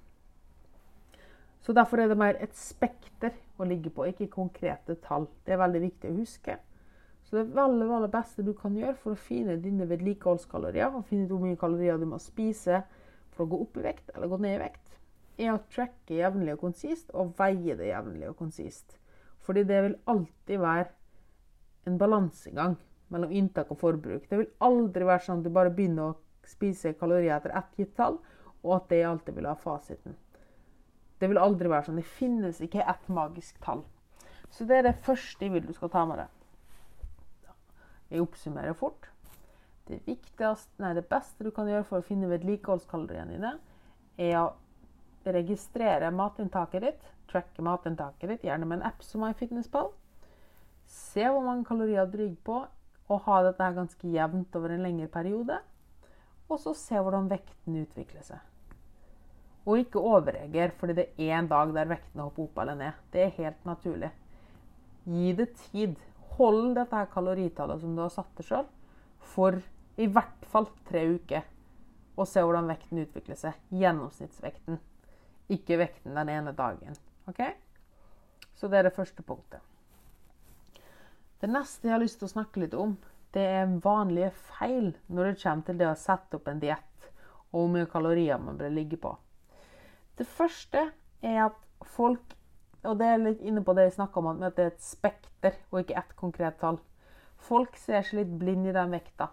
Så 1.62 1.75
Derfor 1.76 2.00
er 2.00 2.08
det 2.08 2.19
mer 2.19 2.38
et 2.40 2.54
spekter 2.56 3.34
å 3.58 3.69
ligge 3.69 3.90
på, 3.94 4.06
ikke 4.06 4.31
konkrete 4.32 4.99
tall. 5.05 5.26
Det 5.44 5.55
er 5.55 5.62
veldig 5.62 5.82
viktig 5.82 6.10
å 6.10 6.19
huske. 6.19 6.58
Så 7.28 7.37
det 7.37 7.50
veldig, 7.56 7.88
veldig 7.90 8.10
beste 8.12 8.44
du 8.44 8.55
kan 8.56 8.76
gjøre 8.78 8.96
for 9.02 9.12
å 9.12 9.20
finne 9.20 9.58
dine 9.60 9.88
vedlikeholdskalorier, 9.90 10.94
og 10.94 11.08
finne 11.10 11.28
hvor 11.28 11.43
mye 11.43 11.58
kalorier 11.60 11.99
du 12.00 12.06
må 12.08 12.20
spise 12.22 12.82
for 13.34 13.44
å 13.44 13.50
gå 13.50 13.58
opp 13.66 13.76
i 13.78 13.84
vekt 13.84 14.14
eller 14.14 14.31
gå 14.31 14.38
ned 14.40 14.56
i 14.56 14.62
vekt, 14.62 14.94
er 15.38 15.52
å 15.52 15.62
tracke 15.70 16.16
jevnlig 16.16 16.56
og 16.56 16.62
konsist 16.64 17.12
og 17.14 17.34
veie 17.38 17.76
det 17.78 17.90
jevnlig 17.90 18.31
og 18.31 18.38
konsist. 18.40 18.96
Fordi 19.44 19.66
det 19.69 19.82
vil 19.84 19.99
alltid 20.11 20.62
være 20.62 20.88
en 21.88 21.99
balansegang 22.00 22.78
mellom 23.12 23.32
inntak 23.32 23.70
og 23.72 23.81
forbruk. 23.81 24.26
Det 24.28 24.40
vil 24.40 24.50
aldri 24.64 25.06
være 25.08 25.25
sånn 25.25 25.43
at 25.43 25.46
du 25.46 25.52
bare 25.54 25.72
begynner 25.75 26.11
å 26.11 26.49
spise 26.49 26.94
kalorier 26.99 27.37
etter 27.37 27.54
ett 27.61 27.78
gitt 27.80 27.94
tall, 27.97 28.18
og 28.64 28.75
at 28.80 28.88
det 28.90 29.04
alltid 29.06 29.37
vil 29.37 29.49
ha 29.49 29.54
fasiten. 29.61 30.16
Det 31.18 31.28
vil 31.30 31.40
aldri 31.42 31.70
være 31.70 31.88
sånn. 31.88 32.00
Det 32.00 32.16
finnes 32.18 32.60
ikke 32.62 32.84
ett 32.87 33.08
magisk 33.10 33.58
tall. 33.64 33.84
Så 34.54 34.64
det 34.68 34.78
er 34.78 34.88
det 34.88 34.98
første 35.04 35.44
jeg 35.44 35.54
vil 35.54 35.66
du 35.66 35.75
skal 35.76 35.90
ta 35.92 36.04
med 36.08 36.22
deg. 36.22 36.34
Jeg 38.08 38.25
oppsummerer 38.25 38.76
fort. 38.78 39.10
Det 39.88 40.00
nei, 40.06 40.94
det 40.96 41.06
beste 41.08 41.44
du 41.44 41.50
kan 41.54 41.68
gjøre 41.68 41.87
for 41.88 42.00
å 42.00 42.04
finne 42.04 42.28
vedlikeholdskaloriene 42.28 43.37
dine, 43.37 43.54
er 44.20 44.34
å 44.40 44.48
registrere 45.32 46.10
matinntaket 46.12 46.84
ditt. 46.84 47.06
Tracke 47.28 47.64
matinntaket 47.64 48.32
ditt, 48.32 48.44
gjerne 48.48 48.68
med 48.68 48.80
en 48.80 48.88
app 48.88 49.02
som 49.04 49.25
MyFitnessPal. 49.25 49.90
Se 50.88 51.25
hvor 51.28 51.44
mange 51.44 51.66
kalorier 51.68 52.08
du 52.08 52.18
ligger 52.20 52.44
på, 52.44 52.60
og 53.08 53.25
ha 53.25 53.40
dette 53.44 53.72
ganske 53.76 54.12
jevnt 54.12 54.56
over 54.56 54.75
en 54.75 54.84
lengre 54.84 55.08
periode. 55.12 55.56
Og 56.48 56.60
så 56.60 56.75
se 56.76 57.00
hvordan 57.00 57.28
vekten 57.28 57.76
utvikler 57.82 58.25
seg. 58.25 58.40
Og 59.68 59.82
ikke 59.82 60.00
overreager 60.00 60.72
fordi 60.80 60.96
det 60.96 61.06
er 61.20 61.34
en 61.37 61.50
dag 61.50 61.75
der 61.76 61.90
vektene 61.90 62.25
hopper 62.25 62.46
opp 62.46 62.60
eller 62.62 62.78
ned. 62.78 63.00
Det 63.12 63.25
er 63.26 63.37
helt 63.37 63.68
naturlig. 63.68 64.10
Gi 65.04 65.32
det 65.37 65.50
tid. 65.68 65.98
Hold 66.38 66.75
dette 66.78 66.96
her 66.96 67.10
kaloritallet 67.12 67.82
som 67.82 67.96
du 67.96 68.04
har 68.04 68.12
satt 68.14 68.30
deg 68.38 68.46
sjøl, 68.46 68.66
for 69.34 69.58
i 69.98 70.06
hvert 70.06 70.44
fall 70.48 70.68
tre 70.88 71.02
uker. 71.18 71.44
Og 72.18 72.28
se 72.30 72.42
hvordan 72.42 72.70
vekten 72.70 73.02
utvikler 73.02 73.38
seg. 73.38 73.58
Gjennomsnittsvekten. 73.75 74.78
Ikke 75.52 75.78
vekten 75.80 76.16
den 76.16 76.30
ene 76.32 76.54
dagen. 76.56 76.96
Ok? 77.28 77.42
Så 78.56 78.70
det 78.70 78.80
er 78.80 78.88
det 78.88 78.96
første 78.96 79.22
punktet. 79.22 79.60
Det 81.38 81.50
neste 81.50 81.87
jeg 81.87 81.94
har 81.94 82.02
lyst 82.02 82.18
til 82.18 82.26
å 82.26 82.32
snakke 82.32 82.64
litt 82.64 82.75
om, 82.75 82.96
det 83.37 83.44
er 83.44 83.78
vanlige 83.84 84.32
feil 84.56 84.94
når 85.06 85.28
det 85.28 85.40
kommer 85.42 85.66
til 85.66 85.78
det 85.78 85.87
å 85.87 85.98
sette 85.98 86.38
opp 86.38 86.48
en 86.50 86.62
diett, 86.62 87.10
og 87.52 87.60
hvor 87.60 87.72
mye 87.76 87.90
kalorier 87.90 88.40
man 88.42 88.58
bør 88.58 88.72
ligge 88.75 88.98
på. 88.98 89.12
Det 90.18 90.26
første 90.26 90.90
er 91.22 91.40
at 91.44 91.58
folk 91.94 92.34
Og 92.87 92.94
det 92.98 93.06
er 93.06 93.18
litt 93.18 93.40
inne 93.42 93.62
på 93.66 93.75
det 93.75 93.88
jeg 93.88 93.96
snakka 93.96 94.20
om, 94.20 94.28
at 94.42 94.54
det 94.56 94.64
er 94.64 94.70
et 94.70 94.84
spekter 94.84 95.56
og 95.72 95.80
ikke 95.80 95.96
ett 95.98 96.12
konkret 96.16 96.60
tall. 96.60 96.78
Folk 97.42 97.76
ser 97.76 98.06
seg 98.06 98.20
litt 98.20 98.30
blind 98.38 98.68
i 98.70 98.75
den 98.75 98.94
vekta. 98.94 99.32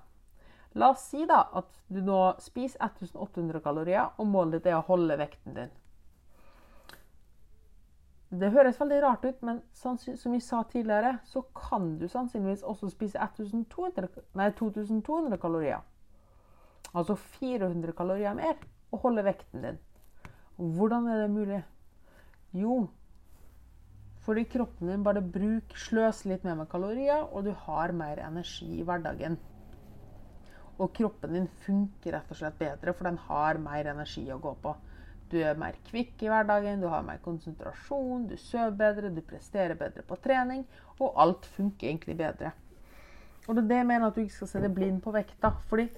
La 0.76 0.90
oss 0.92 1.06
si 1.12 1.28
da 1.30 1.44
at 1.56 1.70
du 1.94 2.02
nå 2.04 2.20
spiser 2.42 2.82
1800 2.82 3.62
kalorier, 3.64 4.10
og 4.18 4.28
målet 4.28 4.58
ditt 4.58 4.72
er 4.72 4.80
å 4.80 4.88
holde 4.90 5.18
vekten 5.22 5.56
din. 5.56 5.72
det 8.36 8.50
høres 8.52 8.80
veldig 8.82 9.02
rart 9.04 9.26
ut, 9.26 9.42
men 9.46 9.62
som 9.72 9.98
vi 10.34 10.40
sa 10.44 10.64
tidligere, 10.64 11.20
så 11.24 11.46
kan 11.56 11.94
du 12.00 12.08
sannsynligvis 12.12 12.66
også 12.66 12.90
spise 12.92 13.22
1200, 13.22 14.10
nei, 14.36 14.50
2200 14.58 15.38
kalorier. 15.40 15.86
Altså 16.94 17.16
400 17.16 17.94
kalorier 17.96 18.36
mer 18.36 18.58
og 18.92 19.06
holde 19.06 19.24
vekten 19.24 19.64
din. 19.64 19.80
Og 20.58 20.78
hvordan 20.78 21.08
er 21.12 21.24
det 21.24 21.32
mulig? 21.34 21.64
Jo, 22.56 22.86
fordi 24.26 24.46
kroppen 24.50 24.90
din 24.90 25.04
bare 25.06 25.22
bruker, 25.22 25.78
sløser 25.78 26.32
litt 26.32 26.46
mer 26.48 26.56
med 26.58 26.70
kalorier, 26.72 27.28
og 27.28 27.46
du 27.46 27.52
har 27.66 27.94
mer 27.94 28.22
energi 28.26 28.80
i 28.80 28.86
hverdagen. 28.88 29.38
Og 30.80 30.92
kroppen 30.96 31.36
din 31.36 31.50
funker 31.66 32.16
rett 32.16 32.32
og 32.32 32.40
slett 32.40 32.58
bedre, 32.60 32.94
for 32.96 33.08
den 33.08 33.20
har 33.28 33.60
mer 33.62 33.92
energi 33.92 34.26
å 34.34 34.40
gå 34.42 34.56
på. 34.64 34.74
Du 35.30 35.38
er 35.42 35.60
mer 35.60 35.78
kvikk 35.90 36.24
i 36.26 36.32
hverdagen, 36.32 36.82
du 36.82 36.88
har 36.90 37.06
mer 37.06 37.22
konsentrasjon, 37.24 38.26
du 38.30 38.36
sover 38.40 38.74
bedre, 38.80 39.14
du 39.14 39.22
presterer 39.26 39.78
bedre 39.78 40.04
på 40.06 40.18
trening, 40.24 40.66
og 41.00 41.20
alt 41.22 41.46
funker 41.58 41.90
egentlig 41.90 42.18
bedre. 42.20 42.54
Og 43.46 43.54
det 43.54 43.66
er 43.66 43.70
det 43.70 43.80
jeg 43.84 43.90
mener 43.92 44.08
at 44.08 44.18
du 44.18 44.24
ikke 44.24 44.40
skal 44.40 44.52
se 44.56 44.62
deg 44.64 44.74
blind 44.74 45.02
på 45.06 45.14
vekta. 45.14 45.54
fordi 45.70 45.90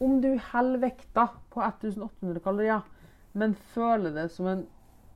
om 0.00 0.20
du 0.20 0.34
holder 0.52 0.82
vekta 0.82 1.28
på 1.50 1.62
1800 1.62 2.42
kalorier, 2.44 2.82
men 3.36 3.54
føler 3.74 4.14
det 4.16 4.30
som 4.32 4.48
en 4.48 4.64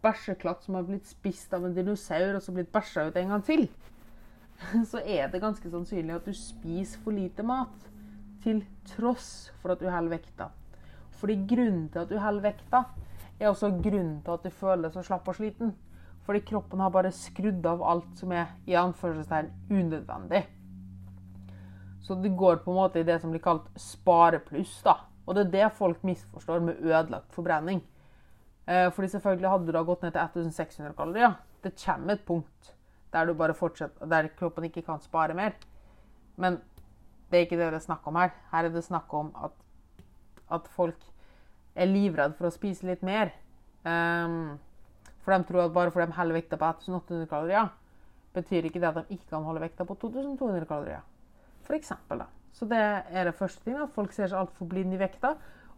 bæsjeklatt 0.05 0.65
som 0.65 0.77
har 0.77 0.87
blitt 0.89 1.09
spist 1.09 1.53
av 1.57 1.65
en 1.65 1.77
dinosaur 1.77 2.37
og 2.37 2.45
så 2.45 2.53
blitt 2.57 2.73
bæsja 2.73 3.07
ut 3.09 3.17
en 3.17 3.35
gang 3.35 3.45
til, 3.47 3.67
så 4.91 5.01
er 5.01 5.31
det 5.33 5.43
ganske 5.43 5.73
sannsynlig 5.73 6.19
at 6.19 6.29
du 6.29 6.37
spiser 6.37 7.01
for 7.05 7.17
lite 7.17 7.45
mat. 7.47 7.87
Til 8.41 8.63
tross 8.89 9.51
for 9.61 9.75
at 9.75 9.83
du 9.83 9.91
holder 9.93 10.15
vekta. 10.15 10.47
Fordi 11.21 11.35
grunnen 11.49 11.91
til 11.93 12.01
at 12.01 12.09
du 12.09 12.17
holder 12.17 12.47
vekta, 12.47 12.85
er 13.41 13.51
også 13.51 13.69
grunnen 13.85 14.23
til 14.25 14.33
at 14.33 14.47
du 14.47 14.53
føler 14.53 14.87
deg 14.87 14.95
så 14.97 15.05
slapp 15.05 15.29
og 15.29 15.37
sliten. 15.37 15.75
Fordi 16.25 16.41
kroppen 16.49 16.81
har 16.81 16.93
bare 16.95 17.13
skrudd 17.13 17.67
av 17.69 17.85
alt 17.85 18.17
som 18.17 18.33
er 18.33 18.55
i 18.69 18.77
anførselstegn 18.81 19.51
unødvendig. 19.69 20.47
Så 22.01 22.17
det 22.21 22.33
går 22.37 22.63
på 22.65 22.73
en 22.73 22.81
måte 22.81 23.01
i 23.01 23.07
det 23.07 23.21
som 23.21 23.33
blir 23.33 23.45
kalt 23.45 23.69
sparepluss. 23.77 24.81
da. 24.85 24.97
Og 25.27 25.37
det 25.37 25.47
er 25.47 25.53
det 25.53 25.73
folk 25.77 26.05
misforstår 26.05 26.65
med 26.65 26.81
ødelagt 26.81 27.33
forbrenning. 27.37 27.83
Eh, 28.71 28.89
fordi 28.95 29.09
selvfølgelig 29.11 29.51
hadde 29.51 29.67
du 29.67 29.73
da 29.75 29.83
gått 29.83 30.05
ned 30.05 30.15
til 30.15 30.23
1600 30.23 30.95
kalorier. 30.99 31.33
Det 31.65 31.75
kommer 31.85 32.15
et 32.15 32.27
punkt 32.27 32.75
der, 33.13 33.27
du 33.27 33.35
bare 33.35 33.55
der 34.09 34.29
kroppen 34.39 34.65
ikke 34.65 34.83
kan 34.87 35.01
spare 35.01 35.35
mer. 35.35 35.57
Men 36.37 36.61
det 37.31 37.39
er 37.39 37.47
ikke 37.47 37.59
det 37.59 37.73
det 37.73 37.81
er 37.81 37.89
snakk 37.89 38.07
om 38.07 38.17
her. 38.17 38.31
Her 38.53 38.65
er 38.65 38.69
det 38.69 38.85
snakk 38.85 39.13
om 39.15 39.33
at, 39.45 39.51
at 40.51 40.69
folk 40.69 41.03
er 41.75 41.91
livredde 41.91 42.37
for 42.39 42.47
å 42.47 42.55
spise 42.55 42.87
litt 42.87 43.03
mer. 43.03 43.33
Um, 43.83 44.59
for 45.25 45.35
de 45.35 45.47
tror 45.49 45.65
at 45.65 45.75
bare 45.75 45.91
fordi 45.91 46.07
de 46.07 46.19
holder 46.19 46.39
vekta 46.39 46.59
på 46.61 46.71
1800 46.71 47.27
kalorier, 47.31 47.71
betyr 48.35 48.67
ikke 48.69 48.81
det 48.81 48.89
at 48.89 49.01
de 49.01 49.17
ikke 49.17 49.31
kan 49.31 49.47
holde 49.47 49.63
vekta 49.65 49.85
på 49.85 49.97
2200 49.99 50.67
kalorier. 50.71 51.03
For 51.67 51.75
eksempel, 51.75 52.23
da. 52.23 52.27
Så 52.53 52.67
det 52.71 52.79
er 52.79 53.27
det 53.27 53.35
første 53.39 53.65
ting, 53.65 53.79
at 53.79 53.95
folk 53.95 54.13
ser 54.15 54.31
seg 54.31 54.39
altfor 54.39 54.71
blinde 54.71 54.95
i 54.97 55.03
vekta 55.03 55.35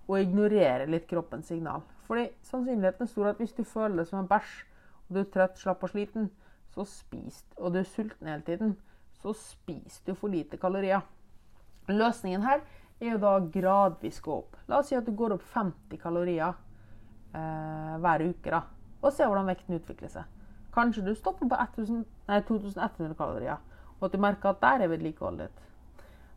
og 0.09 0.19
ignorerer 0.19 0.89
litt 0.91 1.09
kroppens 1.09 1.49
signal. 1.53 1.85
Fordi 2.13 2.27
sannsynligheten 2.45 3.03
er 3.03 3.09
stor 3.09 3.27
at 3.31 3.39
hvis 3.41 3.55
du 3.57 3.63
føler 3.65 3.97
det 3.97 4.05
som 4.11 4.19
en 4.19 4.27
bæsj, 4.29 4.49
og 5.09 5.15
du 5.15 5.21
er 5.23 5.29
trøtt, 5.33 5.55
slapp 5.57 5.87
og 5.87 5.89
sliten, 5.89 6.27
så 6.75 6.85
spis, 6.85 7.39
og 7.57 7.73
du 7.73 7.79
er 7.81 7.89
sulten 7.89 8.29
hele 8.29 8.45
tiden, 8.45 8.75
så 9.23 9.33
spiser 9.33 10.03
du 10.11 10.13
for 10.21 10.29
lite 10.29 10.59
kalorier. 10.61 11.01
Løsningen 11.89 12.45
her 12.45 12.61
er 13.01 13.15
jo 13.15 13.23
da 13.25 13.33
gradvis 13.57 14.21
gå 14.21 14.37
opp. 14.43 14.61
La 14.69 14.83
oss 14.83 14.93
si 14.93 15.01
at 15.01 15.09
du 15.09 15.17
går 15.17 15.39
opp 15.39 15.49
50 15.57 16.05
kalorier 16.05 16.53
eh, 17.33 17.97
hver 18.05 18.29
uke. 18.29 18.51
da, 18.51 18.61
Og 19.01 19.13
se 19.13 19.25
hvordan 19.25 19.49
vekten 19.49 19.81
utvikler 19.81 20.13
seg. 20.13 20.39
Kanskje 20.77 21.09
du 21.09 21.15
stopper 21.17 21.49
på 21.49 21.65
1000, 21.65 22.07
nei, 22.29 22.43
2100 22.45 23.17
kalorier, 23.17 23.57
og 23.97 24.11
at 24.11 24.13
du 24.13 24.21
merker 24.21 24.53
at 24.53 24.61
der 24.61 24.85
er 24.85 24.93
vedlikeholdet 24.93 25.49
ditt. 25.49 25.69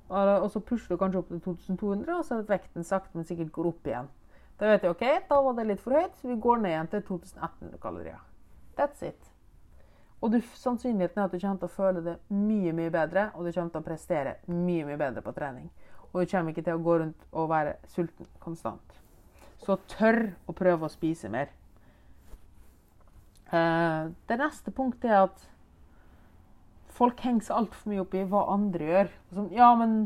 Og, 0.08 0.52
så 0.52 0.60
pusher 0.60 0.96
du 0.96 1.04
kanskje 1.04 1.20
opp 1.20 1.36
til 1.36 1.42
2200, 1.42 2.16
og 2.16 2.24
så 2.24 2.40
at 2.40 2.50
vekten 2.50 2.84
sakte, 2.84 3.18
men 3.18 3.28
sikkert 3.28 3.52
går 3.52 3.76
opp 3.76 3.92
igjen. 3.92 4.16
Da 4.60 4.72
vet 4.72 4.86
jeg 4.86 4.94
ok, 4.94 5.06
da 5.30 5.40
var 5.44 5.56
det 5.58 5.66
litt 5.68 5.82
for 5.84 5.98
høyt, 5.98 6.14
så 6.20 6.30
vi 6.30 6.38
går 6.42 6.62
ned 6.64 6.72
igjen 6.72 6.92
til 6.94 7.02
2100 7.10 7.80
kalorier. 7.84 8.22
That's 8.78 9.04
it. 9.04 9.32
Og 10.24 10.32
du, 10.32 10.40
sannsynligheten 10.58 11.20
er 11.20 11.28
at 11.28 11.34
du 11.36 11.40
kommer 11.42 11.60
til 11.60 11.68
å 11.68 11.76
føle 11.76 12.04
det 12.06 12.16
mye 12.32 12.72
mye 12.76 12.94
bedre, 12.94 13.28
og 13.36 13.46
du 13.46 13.52
kommer 13.52 13.74
til 13.74 13.84
å 13.84 13.88
prestere 13.88 14.38
mye 14.48 14.88
mye 14.88 15.00
bedre 15.00 15.24
på 15.26 15.36
trening. 15.36 15.68
Og 16.14 16.22
du 16.22 16.32
kommer 16.32 16.54
ikke 16.54 16.64
til 16.66 16.80
å 16.80 16.86
gå 16.86 16.98
rundt 17.02 17.28
og 17.36 17.52
være 17.52 17.76
sulten 17.92 18.30
konstant. 18.44 19.00
Så 19.66 19.78
tør 19.92 20.22
å 20.48 20.56
prøve 20.56 20.88
å 20.88 20.94
spise 20.94 21.32
mer. 21.32 21.52
Uh, 23.52 24.12
det 24.30 24.40
neste 24.40 24.72
punktet 24.74 25.12
er 25.12 25.28
at 25.28 25.44
folk 26.96 27.20
henger 27.22 27.50
seg 27.50 27.60
altfor 27.60 27.92
mye 27.92 28.04
opp 28.06 28.16
i 28.16 28.24
hva 28.32 28.48
andre 28.56 28.88
gjør. 28.88 29.12
Ja, 29.52 29.74
men 29.78 30.06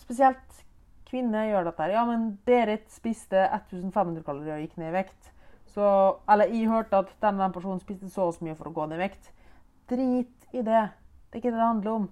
Spesielt 0.00 0.64
kvinner 1.10 1.48
gjør 1.50 1.68
dette. 1.70 1.90
Ja, 1.92 2.06
men 2.08 2.30
Berit 2.46 2.88
spiste 2.94 3.42
1500 3.48 4.24
kalorier 4.26 4.56
og 4.56 4.64
gikk 4.64 4.78
ned 4.80 4.92
i 4.92 4.96
vekt. 5.00 5.32
Så, 5.70 5.84
eller 6.30 6.50
jeg 6.50 6.70
hørte 6.70 7.04
at 7.04 7.12
den, 7.22 7.38
den 7.38 7.52
personen 7.54 7.82
spiste 7.82 8.08
så 8.10 8.30
og 8.30 8.34
så 8.34 8.46
mye 8.46 8.56
for 8.58 8.70
å 8.70 8.74
gå 8.74 8.88
ned 8.90 8.98
i 8.98 9.04
vekt. 9.04 9.30
Drit 9.90 10.50
i 10.54 10.64
det. 10.66 10.86
Det 11.30 11.38
er 11.38 11.42
ikke 11.42 11.52
det 11.52 11.60
det 11.60 11.68
handler 11.68 11.92
om. 11.92 12.08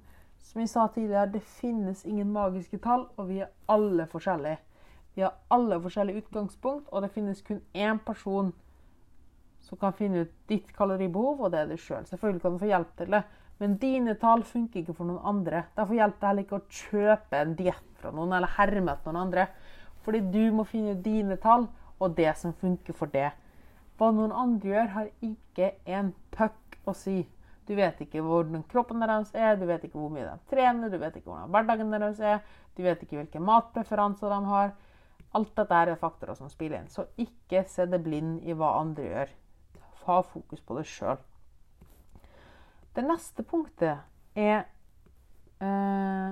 Som 0.49 0.63
vi 0.63 0.69
sa 0.71 0.87
tidligere, 0.95 1.33
det 1.33 1.43
finnes 1.59 2.05
ingen 2.07 2.31
magiske 2.33 2.79
tall, 2.83 3.09
og 3.19 3.29
vi 3.29 3.43
er 3.43 3.51
alle 3.69 4.07
forskjellige. 4.09 4.61
Vi 5.19 5.25
har 5.25 5.35
alle 5.51 5.81
forskjellige 5.83 6.23
utgangspunkt, 6.23 6.87
og 6.93 7.03
det 7.03 7.11
finnes 7.11 7.43
kun 7.43 7.59
én 7.75 7.99
person 8.07 8.53
som 9.67 9.79
kan 9.79 9.93
finne 9.93 10.23
ut 10.25 10.35
ditt 10.49 10.71
kaloribehov, 10.77 11.43
og 11.43 11.53
det 11.53 11.61
er 11.61 11.73
du 11.73 11.77
sjøl. 11.77 12.05
Selv. 12.05 12.13
Selvfølgelig 12.13 12.43
kan 12.43 12.55
du 12.55 12.63
få 12.63 12.71
hjelp 12.71 12.95
til 12.97 13.17
det, 13.17 13.23
men 13.59 13.77
dine 13.83 14.15
tall 14.23 14.45
funker 14.47 14.81
ikke 14.81 14.95
for 14.95 15.11
noen 15.11 15.27
andre. 15.27 15.65
Derfor 15.77 15.99
hjelper 15.99 16.21
det 16.21 16.31
heller 16.31 16.47
ikke 16.47 16.61
å 16.61 16.79
kjøpe 16.79 17.43
en 17.43 17.57
diett 17.59 17.88
fra 17.99 18.13
noen 18.15 18.33
eller 18.37 18.57
herme 18.57 18.95
etter 18.95 19.11
noen 19.11 19.27
andre. 19.27 19.49
Fordi 20.07 20.23
du 20.33 20.45
må 20.55 20.65
finne 20.69 20.97
dine 21.05 21.37
tall 21.43 21.67
og 21.99 22.15
det 22.17 22.31
som 22.39 22.55
funker 22.57 22.97
for 22.97 23.11
det. 23.13 23.31
Hva 23.99 24.13
noen 24.15 24.33
andre 24.33 24.71
gjør, 24.71 24.93
har 24.95 25.11
ikke 25.27 25.73
en 25.91 26.13
puck 26.35 26.79
å 26.87 26.95
si. 26.95 27.25
Du 27.69 27.75
vet 27.77 27.99
ikke 28.01 28.23
hvordan 28.25 28.63
kroppen 28.71 29.03
deres 29.03 29.35
er, 29.37 29.59
du 29.61 29.67
vet 29.69 29.83
ikke 29.85 29.99
hvor 29.99 30.13
mye 30.13 30.25
de 30.25 30.37
trener, 30.49 30.89
du 30.89 30.97
vet 30.97 31.19
ikke 31.19 31.29
hvordan 31.29 31.51
hverdagen 31.53 31.91
deres 31.93 32.21
er, 32.25 32.39
du 32.79 32.85
vet 32.87 33.03
ikke 33.05 33.19
hvilke 33.19 33.43
matpreferanser 33.45 34.33
de 34.33 34.39
har. 34.49 34.71
Alt 35.37 35.51
dette 35.59 35.81
er 35.83 35.99
faktorer 36.01 36.39
som 36.39 36.49
spiller 36.49 36.79
inn. 36.79 36.89
Så 36.89 37.05
ikke 37.21 37.67
se 37.69 37.85
deg 37.91 38.07
blind 38.07 38.47
i 38.49 38.57
hva 38.57 38.79
andre 38.79 39.11
gjør. 39.11 39.35
Ha 40.07 40.23
fokus 40.25 40.63
på 40.65 40.79
det 40.79 40.87
sjøl. 40.89 41.21
Det 42.97 43.05
neste 43.05 43.45
punktet 43.45 44.01
er 44.39 44.63
eh, 45.61 46.31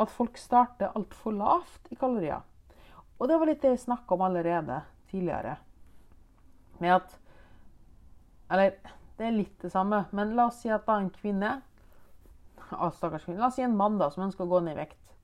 at 0.00 0.12
folk 0.12 0.38
starter 0.40 0.94
altfor 0.96 1.34
lavt 1.36 1.90
i 1.92 1.98
kalorier. 2.00 2.42
Og 3.20 3.28
det 3.28 3.36
var 3.38 3.50
litt 3.50 3.62
det 3.62 3.74
jeg 3.74 3.84
snakka 3.84 4.16
om 4.16 4.24
allerede 4.24 4.80
tidligere. 5.10 5.56
Med 6.80 6.96
at 6.96 7.18
Eller 8.50 8.72
det 9.18 9.26
er 9.26 9.36
litt 9.36 9.62
det 9.62 9.70
samme. 9.70 10.06
Men 10.16 10.32
la 10.34 10.48
oss 10.48 10.62
si 10.62 10.70
at 10.72 10.86
da 10.88 10.96
en 10.98 11.10
kvinne 11.12 11.60
stakkars 12.70 13.24
kvinne, 13.24 13.40
La 13.40 13.48
oss 13.48 13.58
si 13.58 13.62
en 13.62 13.76
mann 13.76 13.98
da, 13.98 14.10
som 14.10 14.24
ønsker 14.24 14.46
å 14.46 14.50
gå 14.50 14.60
ned 14.64 14.76
i 14.76 14.80
vekt, 14.80 15.14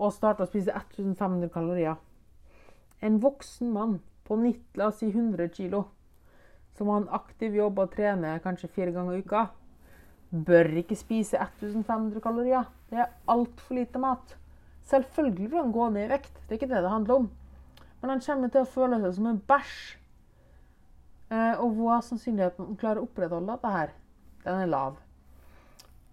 og 0.00 0.12
starter 0.14 0.46
å 0.46 0.48
spise 0.48 0.72
1500 0.72 1.50
kalorier. 1.52 1.98
En 3.04 3.20
voksen 3.20 3.72
mann 3.72 3.98
på 4.24 4.36
90, 4.40 4.78
la 4.80 4.88
oss 4.88 5.00
si 5.02 5.10
100 5.10 5.50
kg, 5.56 5.82
som 6.76 6.88
har 6.88 7.02
en 7.02 7.12
aktiv 7.20 7.56
jobb 7.56 7.80
og 7.82 7.92
trener 7.92 8.40
kanskje 8.44 8.72
fire 8.72 8.94
ganger 8.94 9.18
i 9.18 9.24
uka, 9.24 9.48
bør 10.30 10.70
ikke 10.82 10.98
spise 10.98 11.38
1500 11.38 12.20
kalorier. 12.22 12.68
Det 12.90 12.98
er 13.02 13.14
altfor 13.28 13.74
lite 13.74 13.98
mat. 13.98 14.36
Selvfølgelig 14.90 15.50
vil 15.50 15.62
han 15.62 15.72
gå 15.72 15.88
ned 15.90 16.08
i 16.08 16.12
vekt, 16.12 16.34
det 16.46 16.54
er 16.54 16.60
ikke 16.60 16.74
det 16.74 16.82
det 16.84 16.90
handler 16.90 17.22
om. 17.22 17.30
Men 18.00 18.14
han 18.14 18.22
kommer 18.24 18.48
til 18.48 18.64
å 18.64 18.70
føle 18.70 19.00
seg 19.02 19.16
som 19.16 19.26
en 19.30 19.42
bæsj 19.48 20.00
Eh, 21.30 21.60
og 21.62 21.76
hva 21.78 21.96
er 21.96 22.06
sannsynligheten 22.08 22.64
for 22.64 22.74
å 22.74 22.80
klare 22.80 23.02
å 23.02 23.06
opprettholde 23.06 23.54
dette 23.54 23.70
her? 23.70 23.92
Den 24.42 24.64
er 24.64 24.70
lav. 24.70 24.96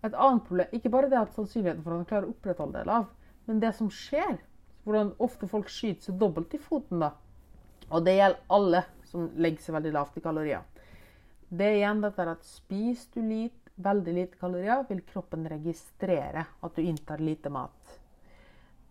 Et 0.06 0.14
annet 0.14 0.44
problem, 0.46 0.68
Ikke 0.72 0.92
bare 0.94 1.10
det 1.10 1.18
at 1.18 1.34
sannsynligheten 1.34 1.84
for 1.84 1.96
at 1.96 2.04
han 2.04 2.10
klarer 2.12 2.28
å 2.28 2.36
opprettholde 2.36 2.78
det 2.78 2.84
er 2.84 2.92
lav, 2.92 3.08
men 3.48 3.62
det 3.64 3.72
som 3.76 3.90
skjer, 3.90 4.38
hvordan 4.86 5.16
ofte 5.24 5.50
folk 5.50 5.72
skyter 5.74 6.06
seg 6.06 6.20
dobbelt 6.22 6.54
i 6.54 6.62
foten, 6.62 7.02
da. 7.02 7.16
Og 7.90 8.06
det 8.06 8.18
gjelder 8.20 8.54
alle 8.54 8.84
som 9.10 9.32
legger 9.36 9.64
seg 9.64 9.78
veldig 9.80 9.94
lavt 9.96 10.20
i 10.20 10.24
kalorier. 10.24 10.62
Det 11.50 11.66
er 11.66 11.80
igjen 11.80 12.04
dette 12.04 12.28
at 12.30 12.46
spiser 12.46 13.10
du 13.16 13.26
lite, 13.26 13.67
veldig 13.78 14.14
lite 14.14 14.40
kalorier, 14.42 14.84
vil 14.90 15.04
kroppen 15.06 15.46
registrere 15.50 16.46
at 16.62 16.76
du 16.76 16.82
inntar 16.82 17.22
lite 17.24 17.52
mat. 17.54 17.98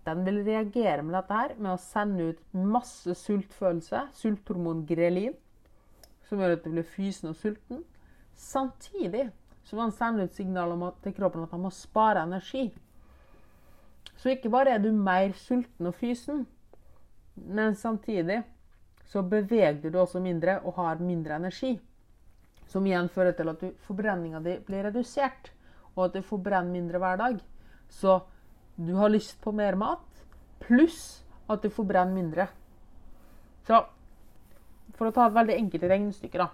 Den 0.06 0.22
vil 0.24 0.44
reagere 0.46 1.02
med 1.02 1.16
dette 1.16 1.34
her 1.34 1.54
med 1.58 1.72
å 1.72 1.82
sende 1.82 2.30
ut 2.30 2.42
masse 2.54 3.16
sultfølelse, 3.18 4.04
sulthormon 4.14 4.84
grelin, 4.86 5.34
som 6.28 6.38
gjør 6.38 6.56
at 6.56 6.64
du 6.66 6.70
blir 6.70 6.86
fysen 6.86 7.32
og 7.32 7.38
sulten. 7.40 7.82
Samtidig 8.38 9.28
som 9.66 9.80
han 9.82 9.94
sende 9.94 10.26
ut 10.26 10.34
signal 10.36 10.74
til 11.02 11.14
kroppen 11.16 11.42
at 11.42 11.54
han 11.54 11.64
må 11.64 11.72
spare 11.74 12.22
energi. 12.22 12.68
Så 14.16 14.30
ikke 14.30 14.52
bare 14.52 14.76
er 14.76 14.82
du 14.82 14.92
mer 14.94 15.34
sulten 15.38 15.90
og 15.90 15.96
fysen, 15.98 16.44
men 17.34 17.74
samtidig 17.76 18.44
så 19.10 19.22
beveger 19.22 19.90
du 19.90 19.98
også 20.00 20.22
mindre 20.22 20.60
og 20.62 20.78
har 20.78 21.02
mindre 21.02 21.36
energi. 21.36 21.76
Som 22.66 22.86
igjen 22.86 23.08
fører 23.12 23.36
til 23.38 23.48
at 23.52 23.62
forbrenninga 23.86 24.40
di 24.42 24.56
blir 24.66 24.88
redusert, 24.88 25.52
og 25.94 26.08
at 26.08 26.16
du 26.16 26.22
forbrenner 26.26 26.72
mindre 26.72 26.98
hver 27.00 27.16
dag. 27.20 27.38
Så 27.88 28.18
du 28.76 28.96
har 28.98 29.12
lyst 29.12 29.38
på 29.40 29.52
mer 29.54 29.74
mat, 29.78 30.24
pluss 30.60 31.24
at 31.48 31.62
du 31.62 31.70
forbrenner 31.70 32.14
mindre. 32.14 32.48
Så 33.66 33.84
for 34.96 35.06
å 35.08 35.12
ta 35.14 35.26
et 35.28 35.36
veldig 35.36 35.56
enkelt 35.56 35.90
regnestykke, 35.90 36.38
da. 36.38 36.48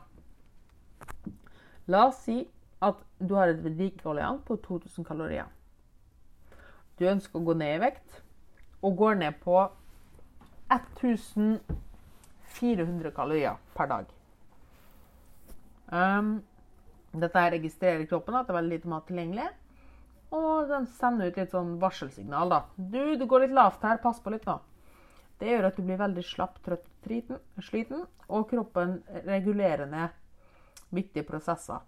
La 1.91 2.07
oss 2.09 2.19
si 2.27 2.49
at 2.83 2.97
du 3.19 3.35
har 3.39 3.49
et 3.51 3.65
vedlikehold 3.65 4.41
på 4.47 4.57
2000 4.65 5.05
kalorier. 5.07 5.47
Du 6.99 7.05
ønsker 7.09 7.39
å 7.39 7.45
gå 7.47 7.55
ned 7.59 7.77
i 7.77 7.83
vekt 7.83 8.11
og 8.83 8.97
går 8.99 9.15
ned 9.23 9.35
på 9.43 9.57
1400 10.73 13.11
kalorier 13.15 13.57
per 13.77 13.87
dag. 13.91 14.07
Um, 15.93 16.39
dette 17.13 17.45
registrerer 17.53 18.07
kroppen 18.09 18.39
at 18.39 18.49
det 18.49 18.55
er 18.55 18.61
veldig 18.61 18.79
lite 18.79 18.91
mat 18.91 19.07
tilgjengelig. 19.09 19.49
Og 20.33 20.71
den 20.71 20.87
sender 20.97 21.29
ut 21.29 21.37
litt 21.37 21.53
sånn 21.53 21.77
varselsignal. 21.81 22.49
da. 22.49 22.63
Du, 22.77 23.17
du 23.21 23.27
går 23.29 23.47
litt 23.47 23.57
lavt 23.57 23.85
her, 23.85 24.01
pass 24.01 24.21
på 24.25 24.33
litt 24.33 24.49
nå. 24.49 24.57
Det 25.43 25.51
gjør 25.51 25.69
at 25.69 25.77
du 25.77 25.85
blir 25.85 26.01
veldig 26.01 26.25
slapp, 26.25 26.61
trøtt, 26.65 26.89
sliten, 27.67 28.05
og 28.33 28.47
kroppen 28.49 29.01
regulerer 29.27 29.91
ned 29.91 30.15
viktige 30.95 31.27
prosesser. 31.29 31.83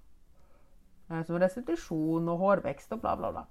Eh, 1.08 1.22
som 1.24 1.38
restitusjon 1.40 2.28
og 2.32 2.40
hårvekst 2.42 2.92
og 2.96 3.04
bla, 3.04 3.14
bla, 3.16 3.30
bla. 3.32 3.44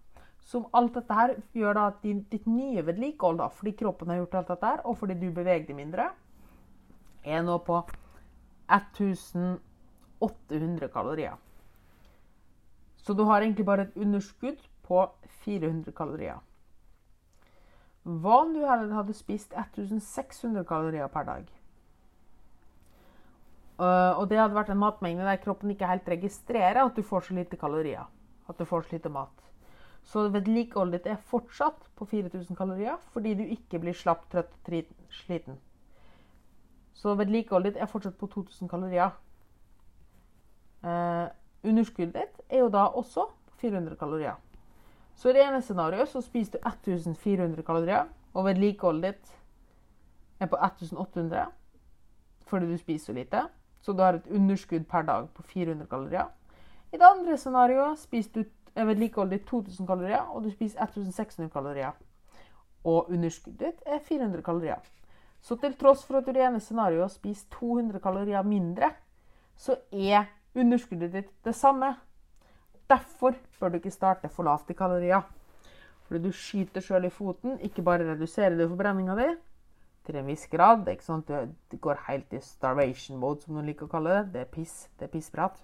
Som 0.44 0.68
alt 0.76 0.98
dette 0.98 1.18
her 1.18 1.36
gjør 1.56 1.78
da 1.78 1.88
at 1.94 2.04
ditt 2.04 2.48
nye 2.52 2.84
vedlikehold, 2.86 3.40
da, 3.40 3.48
fordi 3.50 3.76
kroppen 3.80 4.12
har 4.12 4.20
gjort 4.22 4.40
alt 4.42 4.54
dette 4.54 4.72
her, 4.74 4.82
og 4.86 4.98
fordi 5.00 5.16
du 5.22 5.30
beveger 5.32 5.70
deg 5.70 5.78
mindre, 5.78 6.10
er 7.24 7.46
nå 7.48 7.58
på 7.64 7.80
1800 10.24 10.90
kalorier. 10.94 11.36
Så 13.04 13.14
du 13.14 13.24
har 13.28 13.42
egentlig 13.42 13.66
bare 13.68 13.88
et 13.88 13.98
underskudd 14.00 14.62
på 14.88 15.04
400 15.44 15.92
kalorier. 15.96 16.40
Hva 18.04 18.40
om 18.44 18.54
du 18.56 18.64
heller 18.64 18.92
hadde 18.98 19.16
spist 19.16 19.54
1600 19.56 20.64
kalorier 20.68 21.08
per 21.12 21.28
dag? 21.28 21.46
Uh, 23.80 24.14
og 24.20 24.28
det 24.30 24.38
hadde 24.38 24.56
vært 24.56 24.70
en 24.70 24.80
matmengde 24.80 25.26
der 25.26 25.40
kroppen 25.42 25.72
ikke 25.74 25.88
helt 25.90 26.10
registrerer 26.12 26.84
at 26.84 26.96
du 26.96 27.04
får 27.04 27.28
så 27.28 27.38
lite 27.38 27.58
kalorier. 27.58 28.06
At 28.48 28.60
du 28.60 28.66
får 28.68 28.86
så 28.86 28.98
lite 28.98 29.10
mat. 29.10 29.44
Så 30.04 30.28
vedlikeholdet 30.30 31.00
ditt 31.00 31.14
er 31.14 31.22
fortsatt 31.32 31.88
på 31.96 32.06
4000 32.12 32.58
kalorier 32.60 33.00
fordi 33.14 33.34
du 33.40 33.44
ikke 33.44 33.80
blir 33.80 33.96
slapp, 33.96 34.28
trøtt, 34.32 34.92
sliten. 35.24 35.58
Så 36.94 37.16
vedlikeholdet 37.16 37.74
ditt 37.74 37.82
er 37.82 37.92
fortsatt 37.92 38.20
på 38.20 38.28
2000 38.36 38.70
kalorier. 38.70 39.16
Uh, 40.84 41.30
underskuddet 41.64 42.16
ditt 42.16 42.42
er 42.50 42.66
jo 42.66 42.70
da 42.70 42.90
også 42.92 43.30
400 43.62 43.96
kalorier. 43.96 44.36
Så 45.16 45.30
i 45.30 45.34
det 45.34 45.46
ene 45.46 45.62
scenarioet 45.62 46.10
så 46.12 46.22
spiser 46.22 46.58
du 46.58 46.68
1400 46.68 47.64
kalorier, 47.64 48.10
og 48.34 48.46
vedlikeholdet 48.46 49.14
ditt 49.14 49.34
er 50.42 50.50
på 50.52 50.58
1800 50.58 51.46
fordi 52.44 52.68
du 52.70 52.78
spiser 52.78 53.06
så 53.06 53.14
lite. 53.14 53.44
Så 53.82 53.94
du 53.94 54.02
har 54.04 54.14
et 54.14 54.28
underskudd 54.28 54.84
per 54.86 55.02
dag 55.02 55.30
på 55.34 55.44
400 55.44 55.88
kalorier. 55.90 56.28
I 56.94 56.98
det 56.98 57.08
andre 57.08 57.38
scenarioet 57.38 58.00
spiser 58.00 58.44
du 58.44 58.44
vedlikeholdet 58.76 59.40
ditt 59.40 59.48
2000 59.48 59.88
kalorier, 59.88 60.22
og 60.22 60.44
du 60.44 60.52
spiser 60.52 60.82
1600 60.84 61.50
kalorier. 61.50 61.92
Og 62.84 63.10
underskuddet 63.10 63.60
ditt 63.60 63.82
er 63.86 64.00
400 64.04 64.44
kalorier. 64.44 64.84
Så 65.42 65.56
til 65.56 65.74
tross 65.74 66.06
for 66.06 66.18
at 66.18 66.26
du 66.26 66.32
i 66.32 66.34
det 66.34 66.46
ene 66.46 66.60
scenarioet 66.60 67.12
spiser 67.12 67.48
200 67.60 68.00
kalorier 68.00 68.44
mindre, 68.44 68.92
så 69.56 69.76
er 69.92 70.30
underskuddet 70.56 71.14
ditt 71.14 71.32
det 71.46 71.56
samme. 71.56 71.94
Derfor 72.90 73.36
bør 73.60 73.74
du 73.74 73.80
ikke 73.80 73.94
starte 73.94 74.30
for 74.30 74.46
lavt 74.48 74.70
i 74.70 74.78
kalorier. 74.78 75.24
Fordi 76.08 76.22
du 76.24 76.32
skyter 76.36 76.84
sjøl 76.84 77.08
i 77.08 77.14
foten. 77.14 77.58
Ikke 77.64 77.86
bare 77.86 78.08
reduserer 78.12 78.58
du 78.58 78.68
forbrenninga 78.68 79.18
di 79.18 79.30
til 80.04 80.18
en 80.20 80.28
viss 80.28 80.50
grad. 80.52 80.84
Det 80.86 81.00
sånn 81.04 81.24
du 81.26 81.78
går 81.82 82.04
helt 82.10 82.34
i 82.36 82.42
starvation 82.44 83.20
mode, 83.20 83.42
som 83.42 83.56
noen 83.56 83.70
liker 83.72 83.88
å 83.88 83.94
kalle 83.94 84.20
det. 84.20 84.26
Det 84.34 84.44
er 84.44 84.52
piss. 84.52 84.76
Det 85.00 85.08
er 85.08 85.14
pissprat. 85.14 85.64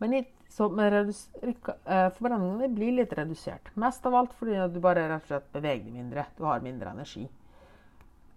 Men 0.00 0.20
eh, 0.20 0.28
forbrenninga 0.60 2.62
di 2.62 2.70
blir 2.76 2.98
litt 3.00 3.16
redusert. 3.16 3.72
Mest 3.74 4.06
av 4.06 4.20
alt 4.20 4.36
fordi 4.36 4.60
du 4.72 4.80
bare 4.84 5.08
rett 5.08 5.26
og 5.26 5.32
slett 5.32 5.52
beveger 5.56 5.88
deg 5.88 5.96
mindre. 5.96 6.28
Du 6.36 6.46
har 6.48 6.64
mindre 6.64 6.94
energi. 6.94 7.26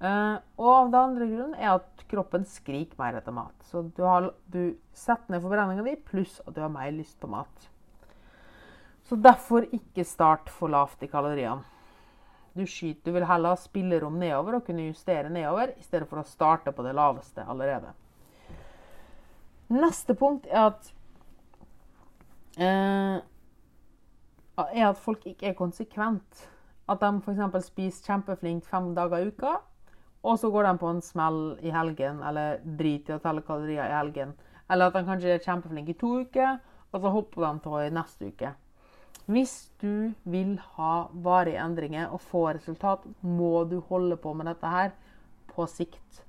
Uh, 0.03 0.35
og 0.59 0.89
den 0.91 0.99
andre 0.99 1.25
grunnen 1.29 1.53
er 1.55 1.77
at 1.77 2.01
kroppen 2.11 2.43
skriker 2.47 2.99
mer 2.99 3.15
etter 3.15 3.35
mat. 3.35 3.55
Så 3.69 3.85
du, 3.95 4.01
har, 4.03 4.33
du 4.51 4.75
setter 4.91 5.31
ned 5.31 5.43
forbrenninga 5.45 5.85
di, 5.85 5.95
pluss 6.09 6.41
at 6.43 6.51
du 6.55 6.59
har 6.59 6.73
mer 6.73 6.91
lyst 6.91 7.15
på 7.21 7.29
mat. 7.31 7.69
Så 9.07 9.15
derfor 9.15 9.67
ikke 9.71 10.03
start 10.07 10.51
for 10.51 10.71
lavt 10.71 11.03
i 11.03 11.11
kaloriene. 11.11 11.63
Du 12.53 12.67
skyter, 12.69 13.01
du 13.07 13.15
vil 13.15 13.25
heller 13.25 13.55
ha 13.55 13.57
spillerom 13.57 14.19
nedover 14.21 14.59
og 14.59 14.67
kunne 14.67 14.85
justere 14.91 15.31
nedover, 15.31 15.71
i 15.73 15.85
stedet 15.87 16.05
for 16.09 16.21
å 16.21 16.27
starte 16.27 16.71
på 16.75 16.83
det 16.85 16.93
laveste 16.93 17.47
allerede. 17.49 17.95
Neste 19.73 20.13
punkt 20.19 20.45
er 20.51 20.67
at 20.67 20.91
eh, 22.61 23.23
er 24.59 24.85
at 24.91 25.01
folk 25.01 25.25
ikke 25.31 25.49
er 25.49 25.57
konsekvent. 25.57 26.43
At 26.91 27.01
de 27.01 27.09
f.eks. 27.23 27.69
spiser 27.71 28.11
kjempeflinkt 28.11 28.67
fem 28.69 28.91
dager 28.93 29.23
i 29.23 29.31
uka, 29.31 29.55
og 30.23 30.39
så 30.39 30.49
går 30.51 30.63
de 30.63 30.73
på 30.79 30.89
en 30.89 31.01
smell 31.03 31.39
i 31.61 31.71
helgen, 31.75 32.21
eller 32.23 32.61
driter 32.63 33.15
i 33.15 33.19
å 33.19 33.23
telle 33.23 33.43
kalorier 33.43 33.89
i 33.89 33.95
helgen. 33.97 34.33
Eller 34.71 34.87
at 34.87 34.95
de 34.95 35.05
kanskje 35.07 35.33
er 35.35 35.43
kjempeflinke 35.43 35.91
i 35.91 35.99
to 35.99 36.13
uker, 36.23 36.59
og 36.93 37.01
så 37.03 37.11
hopper 37.11 37.43
de 37.43 37.63
til 37.65 37.79
i 37.81 37.93
neste 37.93 38.29
uke. 38.31 38.53
Hvis 39.25 39.55
du 39.79 40.11
vil 40.27 40.57
ha 40.75 40.93
varige 41.25 41.59
endringer 41.63 42.11
og 42.11 42.21
få 42.23 42.45
resultat, 42.55 43.05
må 43.21 43.63
du 43.67 43.79
holde 43.89 44.17
på 44.19 44.33
med 44.35 44.47
dette 44.51 44.71
her 44.71 44.95
på 45.51 45.67
sikt. 45.67 46.23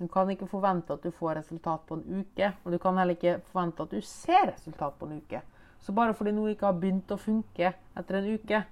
Du 0.00 0.06
kan 0.08 0.28
ikke 0.32 0.48
forvente 0.48 0.96
at 0.96 1.04
du 1.04 1.12
får 1.12 1.42
resultat 1.42 1.84
på 1.88 1.98
en 1.98 2.22
uke, 2.22 2.52
og 2.64 2.72
du 2.72 2.78
kan 2.80 2.96
heller 2.96 3.16
ikke 3.16 3.40
forvente 3.52 3.84
at 3.84 3.92
du 3.92 4.00
ser 4.00 4.48
resultat 4.54 4.96
på 4.96 5.08
en 5.08 5.20
uke. 5.20 5.42
Så 5.80 5.92
bare 5.96 6.16
fordi 6.16 6.32
noe 6.36 6.52
ikke 6.54 6.68
har 6.68 6.80
begynt 6.80 7.12
å 7.12 7.20
funke 7.20 7.72
etter 7.72 8.18
en 8.18 8.30
uke, 8.32 8.62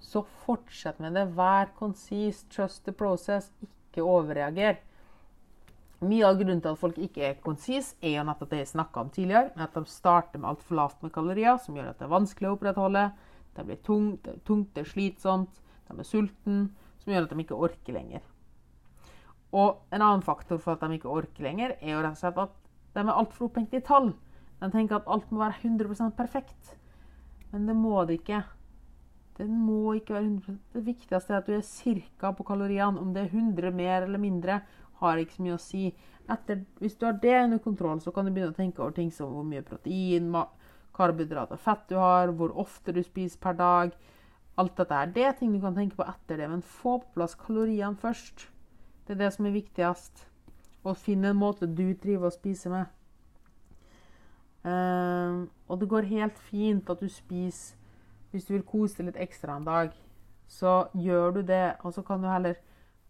så 0.00 0.24
fortsett 0.44 0.98
med 0.98 1.14
det. 1.14 1.26
Vær 1.36 1.72
konsis. 1.78 2.44
Trust 2.52 2.84
the 2.84 2.94
process. 2.96 3.50
Ikke 3.62 4.04
overreager. 4.06 4.80
Mye 6.00 6.24
av 6.24 6.38
grunnen 6.40 6.62
til 6.64 6.72
at 6.72 6.80
folk 6.80 6.96
ikke 6.96 7.24
er 7.28 7.40
konsis, 7.44 7.90
er 8.00 8.14
jo 8.14 8.22
nettopp 8.24 8.54
det 8.54 8.62
jeg 8.62 8.70
snakka 8.70 9.02
om 9.02 9.10
tidligere. 9.12 9.50
At 9.60 9.74
de 9.76 9.82
starter 9.84 10.40
med 10.40 10.48
altfor 10.54 10.78
lavt 10.78 11.02
med 11.04 11.12
kalorier, 11.12 11.58
som 11.60 11.76
gjør 11.76 11.90
at 11.90 11.98
det 12.00 12.06
er 12.06 12.14
vanskelig 12.14 12.48
å 12.48 12.54
opprettholde. 12.56 13.02
Det 13.56 13.64
blir 13.68 13.80
tungt, 13.84 14.22
det 14.24 14.32
er, 14.32 14.38
tungt, 14.48 14.70
det 14.72 14.86
er 14.86 14.88
slitsomt, 14.88 15.60
de 15.90 15.98
er 15.98 16.08
sultne, 16.08 16.70
som 17.02 17.12
gjør 17.12 17.26
at 17.26 17.34
de 17.34 17.44
ikke 17.44 17.58
orker 17.66 17.96
lenger. 17.98 18.24
Og 19.52 19.82
en 19.90 20.00
annen 20.00 20.24
faktor 20.24 20.60
for 20.62 20.78
at 20.78 20.86
de 20.86 20.96
ikke 20.96 21.12
orker 21.12 21.44
lenger, 21.44 21.76
er 21.82 21.92
jo 21.92 22.00
rett 22.00 22.16
og 22.16 22.22
slett 22.22 22.42
at 22.46 22.56
de 22.96 23.04
er 23.04 23.12
altfor 23.12 23.50
opphengt 23.50 23.76
i 23.76 23.82
tall. 23.84 24.14
De 24.62 24.72
tenker 24.72 25.02
at 25.02 25.10
alt 25.10 25.28
må 25.28 25.42
være 25.42 25.60
100% 25.60 26.16
perfekt. 26.16 26.72
Men 27.52 27.68
det 27.68 27.76
må 27.76 28.06
det 28.06 28.20
ikke. 28.22 28.40
Den 29.40 29.56
må 29.64 29.94
ikke 29.96 30.18
være 30.18 30.26
100 30.28 30.58
Det 30.74 30.82
viktigste 30.84 31.32
er 31.32 31.38
at 31.40 31.46
du 31.48 31.54
er 31.56 31.64
ca. 31.64 32.32
på 32.36 32.44
kaloriene. 32.44 33.00
Om 33.00 33.14
det 33.14 33.22
er 33.22 33.30
100 33.32 33.70
mer 33.72 34.02
eller 34.02 34.18
mindre, 34.18 34.60
har 35.00 35.16
ikke 35.16 35.38
så 35.38 35.44
mye 35.46 35.56
å 35.56 35.62
si. 35.62 35.84
Etter, 36.30 36.60
hvis 36.78 36.98
du 37.00 37.06
har 37.06 37.16
det 37.22 37.36
under 37.44 37.62
kontroll, 37.64 38.02
så 38.04 38.12
kan 38.12 38.26
du 38.26 38.34
begynne 38.34 38.52
å 38.52 38.58
tenke 38.58 38.82
over 38.82 38.92
ting 38.92 39.08
som 39.10 39.32
hvor 39.32 39.46
mye 39.48 39.64
protein, 39.64 40.28
karbohydrater 40.96 41.56
og 41.56 41.64
fett 41.64 41.86
du 41.88 41.96
har, 41.96 42.34
hvor 42.36 42.52
ofte 42.60 42.92
du 42.92 43.00
spiser 43.02 43.40
per 43.40 43.56
dag. 43.56 43.96
Alt 44.60 44.76
dette 44.76 45.00
her. 45.00 45.12
Det 45.14 45.24
er 45.24 45.36
ting 45.38 45.54
du 45.54 45.60
kan 45.62 45.74
tenke 45.74 45.96
på 45.96 46.04
etter 46.04 46.42
det, 46.42 46.50
men 46.52 46.60
få 46.60 46.98
på 47.00 47.14
plass 47.16 47.38
kaloriene 47.40 47.96
først. 47.96 48.50
Det 49.06 49.16
er 49.16 49.22
det 49.24 49.32
som 49.34 49.48
er 49.48 49.56
viktigst. 49.56 50.26
Og 50.84 51.00
finne 51.00 51.32
en 51.32 51.40
måte 51.40 51.68
du 51.68 51.94
driver 51.96 52.28
å 52.28 52.34
spise 52.34 52.72
med. 52.72 52.92
Uh, 54.60 55.48
og 55.72 55.80
det 55.80 55.88
går 55.88 56.10
helt 56.10 56.40
fint 56.50 56.90
at 56.92 57.00
du 57.00 57.08
spiser 57.08 57.79
hvis 58.30 58.46
du 58.46 58.54
vil 58.54 58.66
kose 58.66 59.00
deg 59.00 59.10
litt 59.10 59.22
ekstra 59.28 59.56
en 59.58 59.66
dag, 59.66 59.92
så 60.50 60.88
gjør 60.94 61.38
du 61.38 61.42
det. 61.46 61.76
Og 61.84 61.94
så 61.94 62.04
kan 62.06 62.22
du 62.22 62.28
heller 62.30 62.58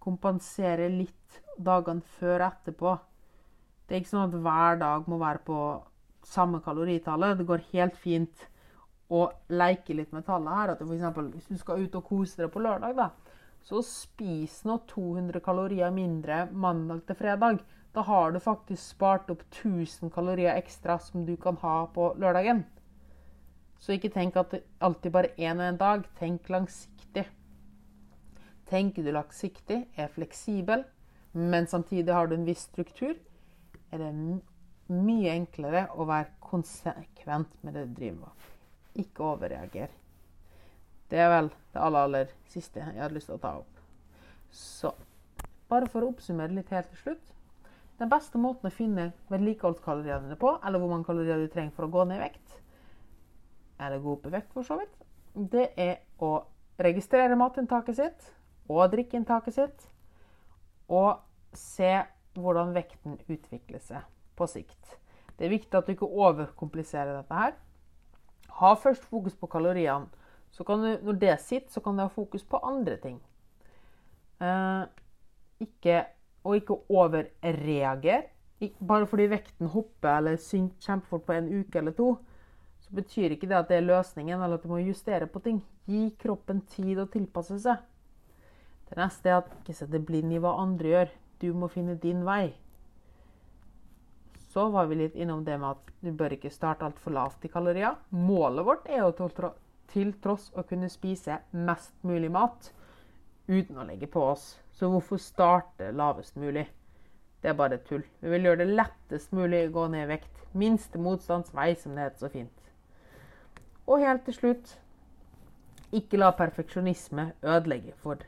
kompensere 0.00 0.88
litt 0.92 1.40
dagene 1.60 2.04
før 2.18 2.40
og 2.40 2.46
etterpå. 2.48 2.94
Det 3.86 3.96
er 3.96 4.02
ikke 4.02 4.12
sånn 4.14 4.28
at 4.28 4.42
hver 4.44 4.80
dag 4.80 5.08
må 5.10 5.18
være 5.20 5.42
på 5.44 5.58
samme 6.26 6.60
kaloritallet. 6.64 7.38
Det 7.38 7.48
går 7.48 7.68
helt 7.72 7.96
fint 8.00 8.46
å 9.10 9.26
leke 9.50 9.96
litt 9.96 10.12
med 10.14 10.24
tallet 10.28 10.56
her. 10.56 10.74
At 10.74 10.84
for 10.84 11.26
hvis 11.34 11.50
du 11.50 11.58
skal 11.58 11.84
ut 11.84 11.98
og 11.98 12.06
kose 12.06 12.42
deg 12.42 12.52
på 12.54 12.62
lørdag, 12.62 12.96
da, 12.96 13.10
så 13.66 13.82
spis 13.84 14.62
nå 14.68 14.78
200 14.88 15.42
kalorier 15.44 15.92
mindre 15.92 16.46
mandag 16.52 17.04
til 17.08 17.18
fredag. 17.18 17.60
Da 17.92 18.04
har 18.06 18.30
du 18.32 18.38
faktisk 18.38 18.94
spart 18.94 19.30
opp 19.32 19.42
1000 19.50 20.12
kalorier 20.14 20.54
ekstra 20.54 21.00
som 21.02 21.26
du 21.26 21.34
kan 21.36 21.58
ha 21.64 21.82
på 21.90 22.12
lørdagen. 22.22 22.62
Så 23.80 23.96
ikke 23.96 24.12
tenk 24.12 24.36
at 24.36 24.52
det 24.52 24.62
alltid 24.84 25.12
bare 25.14 25.32
én 25.38 25.60
og 25.60 25.66
én 25.66 25.80
dag. 25.80 26.04
Tenk 26.18 26.48
langsiktig. 26.52 27.24
Tenker 28.70 29.02
du 29.02 29.10
langsiktig, 29.10 29.80
er 29.96 30.12
fleksibel, 30.14 30.84
men 31.32 31.66
samtidig 31.66 32.14
har 32.14 32.28
du 32.28 32.36
en 32.36 32.46
viss 32.46 32.68
struktur, 32.68 33.16
er 33.90 33.98
det 33.98 34.12
mye 34.90 35.32
enklere 35.32 35.88
å 35.98 36.06
være 36.06 36.36
konsekvent 36.44 37.56
med 37.64 37.74
det 37.74 37.88
du 37.88 37.96
driver 37.98 38.20
med. 38.20 38.46
Ikke 39.02 39.26
overreagere. 39.32 39.90
Det 41.10 41.18
er 41.18 41.30
vel 41.32 41.50
det 41.50 41.82
aller, 41.82 42.06
aller 42.06 42.32
siste 42.50 42.78
jeg 42.78 43.00
hadde 43.00 43.16
lyst 43.16 43.30
til 43.30 43.38
å 43.38 43.42
ta 43.42 43.56
opp. 43.58 43.82
Så 44.54 44.92
bare 45.70 45.90
for 45.90 46.02
å 46.02 46.12
oppsummere 46.12 46.54
litt 46.54 46.70
helt 46.74 46.90
til 46.92 47.02
slutt. 47.04 47.34
Den 47.98 48.10
beste 48.10 48.38
måten 48.40 48.70
å 48.70 48.74
finne 48.74 49.10
vedlikeholdskaloriene 49.30 50.38
på, 50.38 50.54
eller 50.64 50.82
hvor 50.82 50.94
mange 50.94 51.06
kalorier 51.10 51.42
du 51.42 51.50
trenger 51.50 51.74
for 51.74 51.86
å 51.86 51.92
gå 51.92 52.06
ned 52.06 52.20
i 52.20 52.22
vekt, 52.22 52.54
i 53.80 54.30
vekt 54.30 54.52
for 54.52 54.62
så 54.62 54.76
vidt, 54.80 54.92
det 55.34 55.70
er 55.76 56.00
å 56.20 56.44
registrere 56.80 57.36
matinntaket 57.38 57.96
sitt 57.96 58.28
og 58.70 58.90
drikkeinntaket 58.92 59.54
sitt, 59.54 59.86
og 60.88 61.20
se 61.56 61.90
hvordan 62.38 62.74
vekten 62.74 63.18
utvikler 63.26 63.82
seg 63.82 64.04
på 64.38 64.46
sikt. 64.46 64.96
Det 65.38 65.46
er 65.46 65.54
viktig 65.54 65.76
at 65.76 65.86
du 65.86 65.94
ikke 65.94 66.06
overkompliserer 66.06 67.16
dette 67.16 67.34
her. 67.34 67.54
Ha 68.60 68.74
først 68.76 69.06
fokus 69.08 69.34
på 69.34 69.48
kaloriene. 69.50 70.06
Så 70.50 70.64
du, 70.66 70.98
når 71.02 71.18
det 71.18 71.36
sitter, 71.40 71.70
så 71.70 71.80
kan 71.80 71.96
du 71.96 72.02
ha 72.02 72.10
fokus 72.10 72.44
på 72.44 72.58
andre 72.66 72.96
ting. 73.00 73.20
Eh, 74.42 74.82
ikke, 75.60 76.04
og 76.44 76.56
ikke 76.56 76.76
overreager. 76.90 78.26
Bare 78.88 79.06
fordi 79.06 79.30
vekten 79.30 79.70
hopper 79.72 80.18
eller 80.18 80.36
synker 80.36 80.90
kjempefort 80.90 81.24
på 81.24 81.32
en 81.32 81.48
uke 81.60 81.78
eller 81.78 81.96
to, 81.96 82.10
så 82.90 82.96
betyr 82.96 83.36
ikke 83.36 83.46
det 83.46 83.54
at 83.54 83.68
det 83.70 83.76
er 83.78 83.86
løsningen, 83.86 84.40
eller 84.42 84.58
at 84.58 84.64
du 84.66 84.70
må 84.72 84.80
justere 84.82 85.28
på 85.30 85.38
ting. 85.44 85.60
Gi 85.86 86.08
kroppen 86.18 86.64
tid 86.66 86.98
å 86.98 87.06
tilpasse 87.06 87.60
seg. 87.62 87.84
Det 88.90 88.98
neste 88.98 89.30
er 89.30 89.36
at 89.38 89.52
ikke 89.60 89.76
se 89.78 89.86
deg 89.86 90.02
blind 90.08 90.34
i 90.34 90.40
hva 90.42 90.56
andre 90.58 90.90
gjør. 90.90 91.12
Du 91.38 91.52
må 91.54 91.68
finne 91.70 91.94
din 92.02 92.24
vei. 92.26 92.50
Så 94.50 94.66
var 94.74 94.90
vi 94.90 94.98
litt 94.98 95.14
innom 95.14 95.44
det 95.46 95.54
med 95.62 95.76
at 95.76 95.94
du 96.02 96.10
bør 96.10 96.34
ikke 96.34 96.50
starte 96.50 96.82
altfor 96.88 97.14
lavt 97.14 97.46
i 97.46 97.52
kalorier. 97.52 97.94
Målet 98.10 98.66
vårt 98.66 98.90
er 98.90 99.04
jo 99.04 99.30
til 99.94 100.10
tross 100.18 100.50
å 100.58 100.66
kunne 100.66 100.90
spise 100.90 101.38
mest 101.54 101.94
mulig 102.02 102.32
mat 102.34 102.72
uten 103.46 103.78
å 103.78 103.86
legge 103.86 104.10
på 104.10 104.24
oss. 104.32 104.56
Så 104.74 104.90
hvorfor 104.90 105.22
starte 105.22 105.92
lavest 105.94 106.34
mulig? 106.34 106.66
Det 107.38 107.52
er 107.52 107.54
bare 107.54 107.78
tull. 107.86 108.02
Vi 108.18 108.34
vil 108.34 108.50
gjøre 108.50 108.64
det 108.64 108.74
lettest 108.74 109.30
mulig 109.30 109.68
å 109.68 109.74
gå 109.78 109.86
ned 109.94 110.08
i 110.08 110.14
vekt. 110.16 110.42
Minste 110.58 110.98
motstands 110.98 111.54
vei, 111.54 111.76
som 111.78 111.94
det 111.94 112.08
heter 112.08 112.26
så 112.26 112.34
fint. 112.34 112.59
Og 113.90 113.98
helt 114.04 114.22
til 114.28 114.36
slutt 114.36 114.74
ikke 115.92 116.20
la 116.20 116.30
perfeksjonisme 116.38 117.32
ødelegge 117.42 117.92
for 117.98 118.22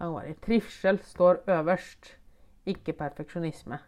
langvarig. 0.00 0.38
Trivsel 0.40 0.98
står 1.04 1.42
øverst, 1.52 2.14
ikke 2.66 2.92
perfeksjonisme. 2.96 3.78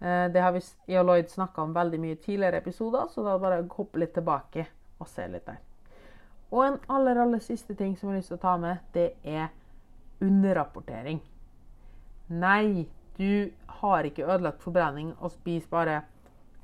Eh, 0.00 0.32
det 0.32 0.40
har 0.40 0.52
vi 0.52 0.62
i 0.86 0.96
Lloyd 0.96 1.28
snakka 1.28 1.62
om 1.62 1.74
veldig 1.74 2.00
mye 2.00 2.14
tidligere 2.14 2.62
episoder, 2.62 3.06
så 3.12 3.22
da 3.22 3.38
bare 3.38 3.66
hoppe 3.76 4.00
litt 4.00 4.14
tilbake 4.16 4.66
og 4.98 5.08
se 5.08 5.26
litt 5.28 5.46
der. 5.46 5.58
Og 6.50 6.64
en 6.64 6.78
aller, 6.88 7.20
aller 7.20 7.42
siste 7.44 7.74
ting 7.74 7.96
som 7.96 8.08
jeg 8.08 8.14
har 8.14 8.22
lyst 8.22 8.32
til 8.32 8.38
å 8.38 8.44
ta 8.46 8.56
med, 8.56 8.78
det 8.94 9.10
er 9.24 9.50
underrapportering. 10.24 11.20
Nei, 12.28 12.88
du 13.18 13.50
har 13.80 14.08
ikke 14.08 14.24
ødelagt 14.24 14.62
forbrenning 14.62 15.12
og 15.18 15.34
spiser 15.34 15.68
bare 15.68 16.00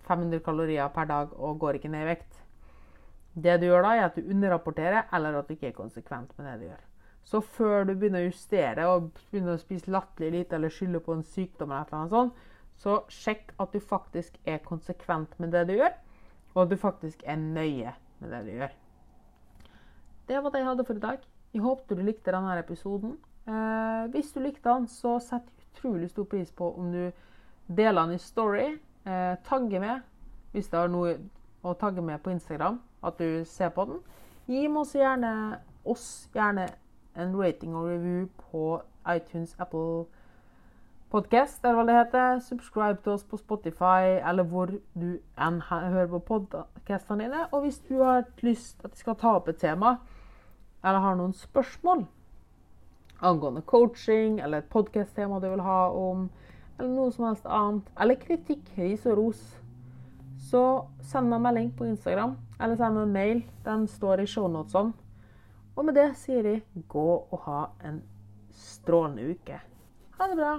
500 0.09 0.41
kalorier 0.45 0.89
per 0.89 1.05
dag 1.05 1.37
og 1.37 1.59
går 1.61 1.81
ikke 1.81 1.93
ned 1.93 2.07
i 2.07 2.11
vekt. 2.15 2.44
Det 3.35 3.57
du 3.61 3.67
gjør 3.67 3.83
da, 3.83 3.93
er 3.95 4.09
at 4.09 4.17
du 4.17 4.31
underrapporterer, 4.31 5.09
eller 5.13 5.39
at 5.39 5.49
du 5.49 5.57
ikke 5.57 5.73
er 5.73 5.79
konsekvent 5.79 6.35
med 6.39 6.47
det 6.47 6.59
du 6.61 6.67
gjør. 6.69 6.83
Så 7.25 7.41
før 7.41 7.87
du 7.89 7.95
begynner 7.95 8.23
å 8.23 8.29
justere 8.29 8.87
og 8.93 9.09
begynner 9.31 9.57
å 9.57 9.63
spise 9.63 9.91
latterlig 9.91 10.31
lite 10.39 10.59
eller 10.59 10.73
skylde 10.73 11.01
på 11.03 11.17
en 11.17 11.25
sykdom, 11.25 11.73
eller 11.73 11.83
et 11.83 11.93
eller 11.93 12.03
annet 12.03 12.15
sånt, 12.15 12.49
så 12.77 12.97
sjekk 13.13 13.55
at 13.63 13.73
du 13.73 13.81
faktisk 13.81 14.39
er 14.45 14.63
konsekvent 14.67 15.39
med 15.41 15.55
det 15.55 15.65
du 15.71 15.77
gjør, 15.79 15.95
og 16.55 16.65
at 16.65 16.73
du 16.73 16.77
faktisk 16.79 17.23
er 17.27 17.41
nøye 17.41 17.95
med 18.21 18.35
det 18.35 18.43
du 18.47 18.51
gjør. 18.59 18.75
Det 20.29 20.41
var 20.43 20.51
det 20.51 20.61
jeg 20.61 20.69
hadde 20.69 20.87
for 20.89 21.01
i 21.01 21.05
dag. 21.05 21.25
Jeg 21.55 21.63
håpet 21.63 21.99
du 21.99 22.03
likte 22.03 22.33
denne 22.33 22.59
episoden. 22.59 23.17
Eh, 23.47 24.05
hvis 24.15 24.33
du 24.33 24.41
likte 24.41 24.69
den, 24.69 24.87
så 24.89 25.19
setter 25.21 25.53
jeg 25.53 25.71
utrolig 25.75 26.11
stor 26.11 26.27
pris 26.31 26.51
på 26.53 26.71
om 26.79 26.93
du 26.93 27.11
deler 27.69 28.01
den 28.01 28.17
i 28.17 28.23
story. 28.23 28.67
Eh, 29.05 29.35
tagger 29.45 29.81
med 29.81 30.01
hvis 30.55 30.71
du 30.71 30.79
har 30.79 30.89
noe 30.89 31.17
å 31.65 31.75
tagge 31.75 32.03
med 32.05 32.23
på 32.23 32.33
Instagram, 32.33 32.79
at 33.07 33.19
du 33.19 33.45
ser 33.45 33.69
på 33.75 33.85
den. 33.85 34.01
Gi 34.47 34.67
oss 34.69 34.93
gjerne, 34.97 35.61
oss 35.85 36.29
gjerne 36.35 36.69
en 37.17 37.37
rating 37.39 37.77
og 37.77 37.89
review 37.89 38.29
på 38.51 38.83
iTunes, 39.15 39.57
Apple 39.59 40.05
Podcast, 41.11 41.65
eller 41.65 41.79
hva 41.79 41.85
det 41.87 41.97
heter. 41.99 42.39
Subscribe 42.43 42.99
til 43.03 43.13
oss 43.13 43.25
på 43.25 43.39
Spotify, 43.39 44.19
eller 44.19 44.43
hvor 44.43 44.73
du 44.95 45.19
enn 45.39 45.61
hører 45.71 46.09
på 46.11 46.19
podkastene 46.19 47.25
dine. 47.25 47.47
Og 47.53 47.61
hvis 47.65 47.79
du 47.89 48.01
har 48.03 48.25
lyst 48.43 48.85
at 48.85 48.93
vi 48.93 49.05
skal 49.05 49.17
ta 49.21 49.37
opp 49.39 49.49
et 49.49 49.61
tema, 49.63 49.97
eller 50.85 51.01
har 51.01 51.17
noen 51.17 51.33
spørsmål 51.33 52.07
angående 53.25 53.63
coaching, 53.63 54.41
eller 54.41 54.59
et 54.59 54.73
podkast-tema 54.73 55.39
du 55.41 55.49
vil 55.49 55.63
ha 55.65 55.79
om, 55.89 56.27
eller 56.79 56.91
noe 56.91 57.13
som 57.15 57.29
helst 57.29 57.47
annet, 57.47 57.87
eller 58.01 58.19
kritikk, 58.21 58.67
ris 58.79 59.07
og 59.07 59.17
ros, 59.19 59.45
så 60.45 60.63
send 61.01 61.31
meg 61.31 61.39
en 61.41 61.47
melding 61.47 61.71
på 61.77 61.87
Instagram, 61.89 62.37
eller 62.61 62.77
send 62.77 62.99
meg 62.99 63.07
en 63.09 63.17
mail. 63.17 63.43
Den 63.65 63.87
står 63.89 64.25
i 64.25 64.29
shownotesene. 64.29 64.93
Og 65.75 65.89
med 65.89 65.97
det 65.99 66.11
sier 66.21 66.47
jeg 66.47 66.85
gå 66.89 67.07
og 67.25 67.41
ha 67.49 67.63
en 67.83 68.03
strålende 68.55 69.35
uke. 69.35 69.59
Ha 70.19 70.29
det 70.31 70.39
bra. 70.39 70.53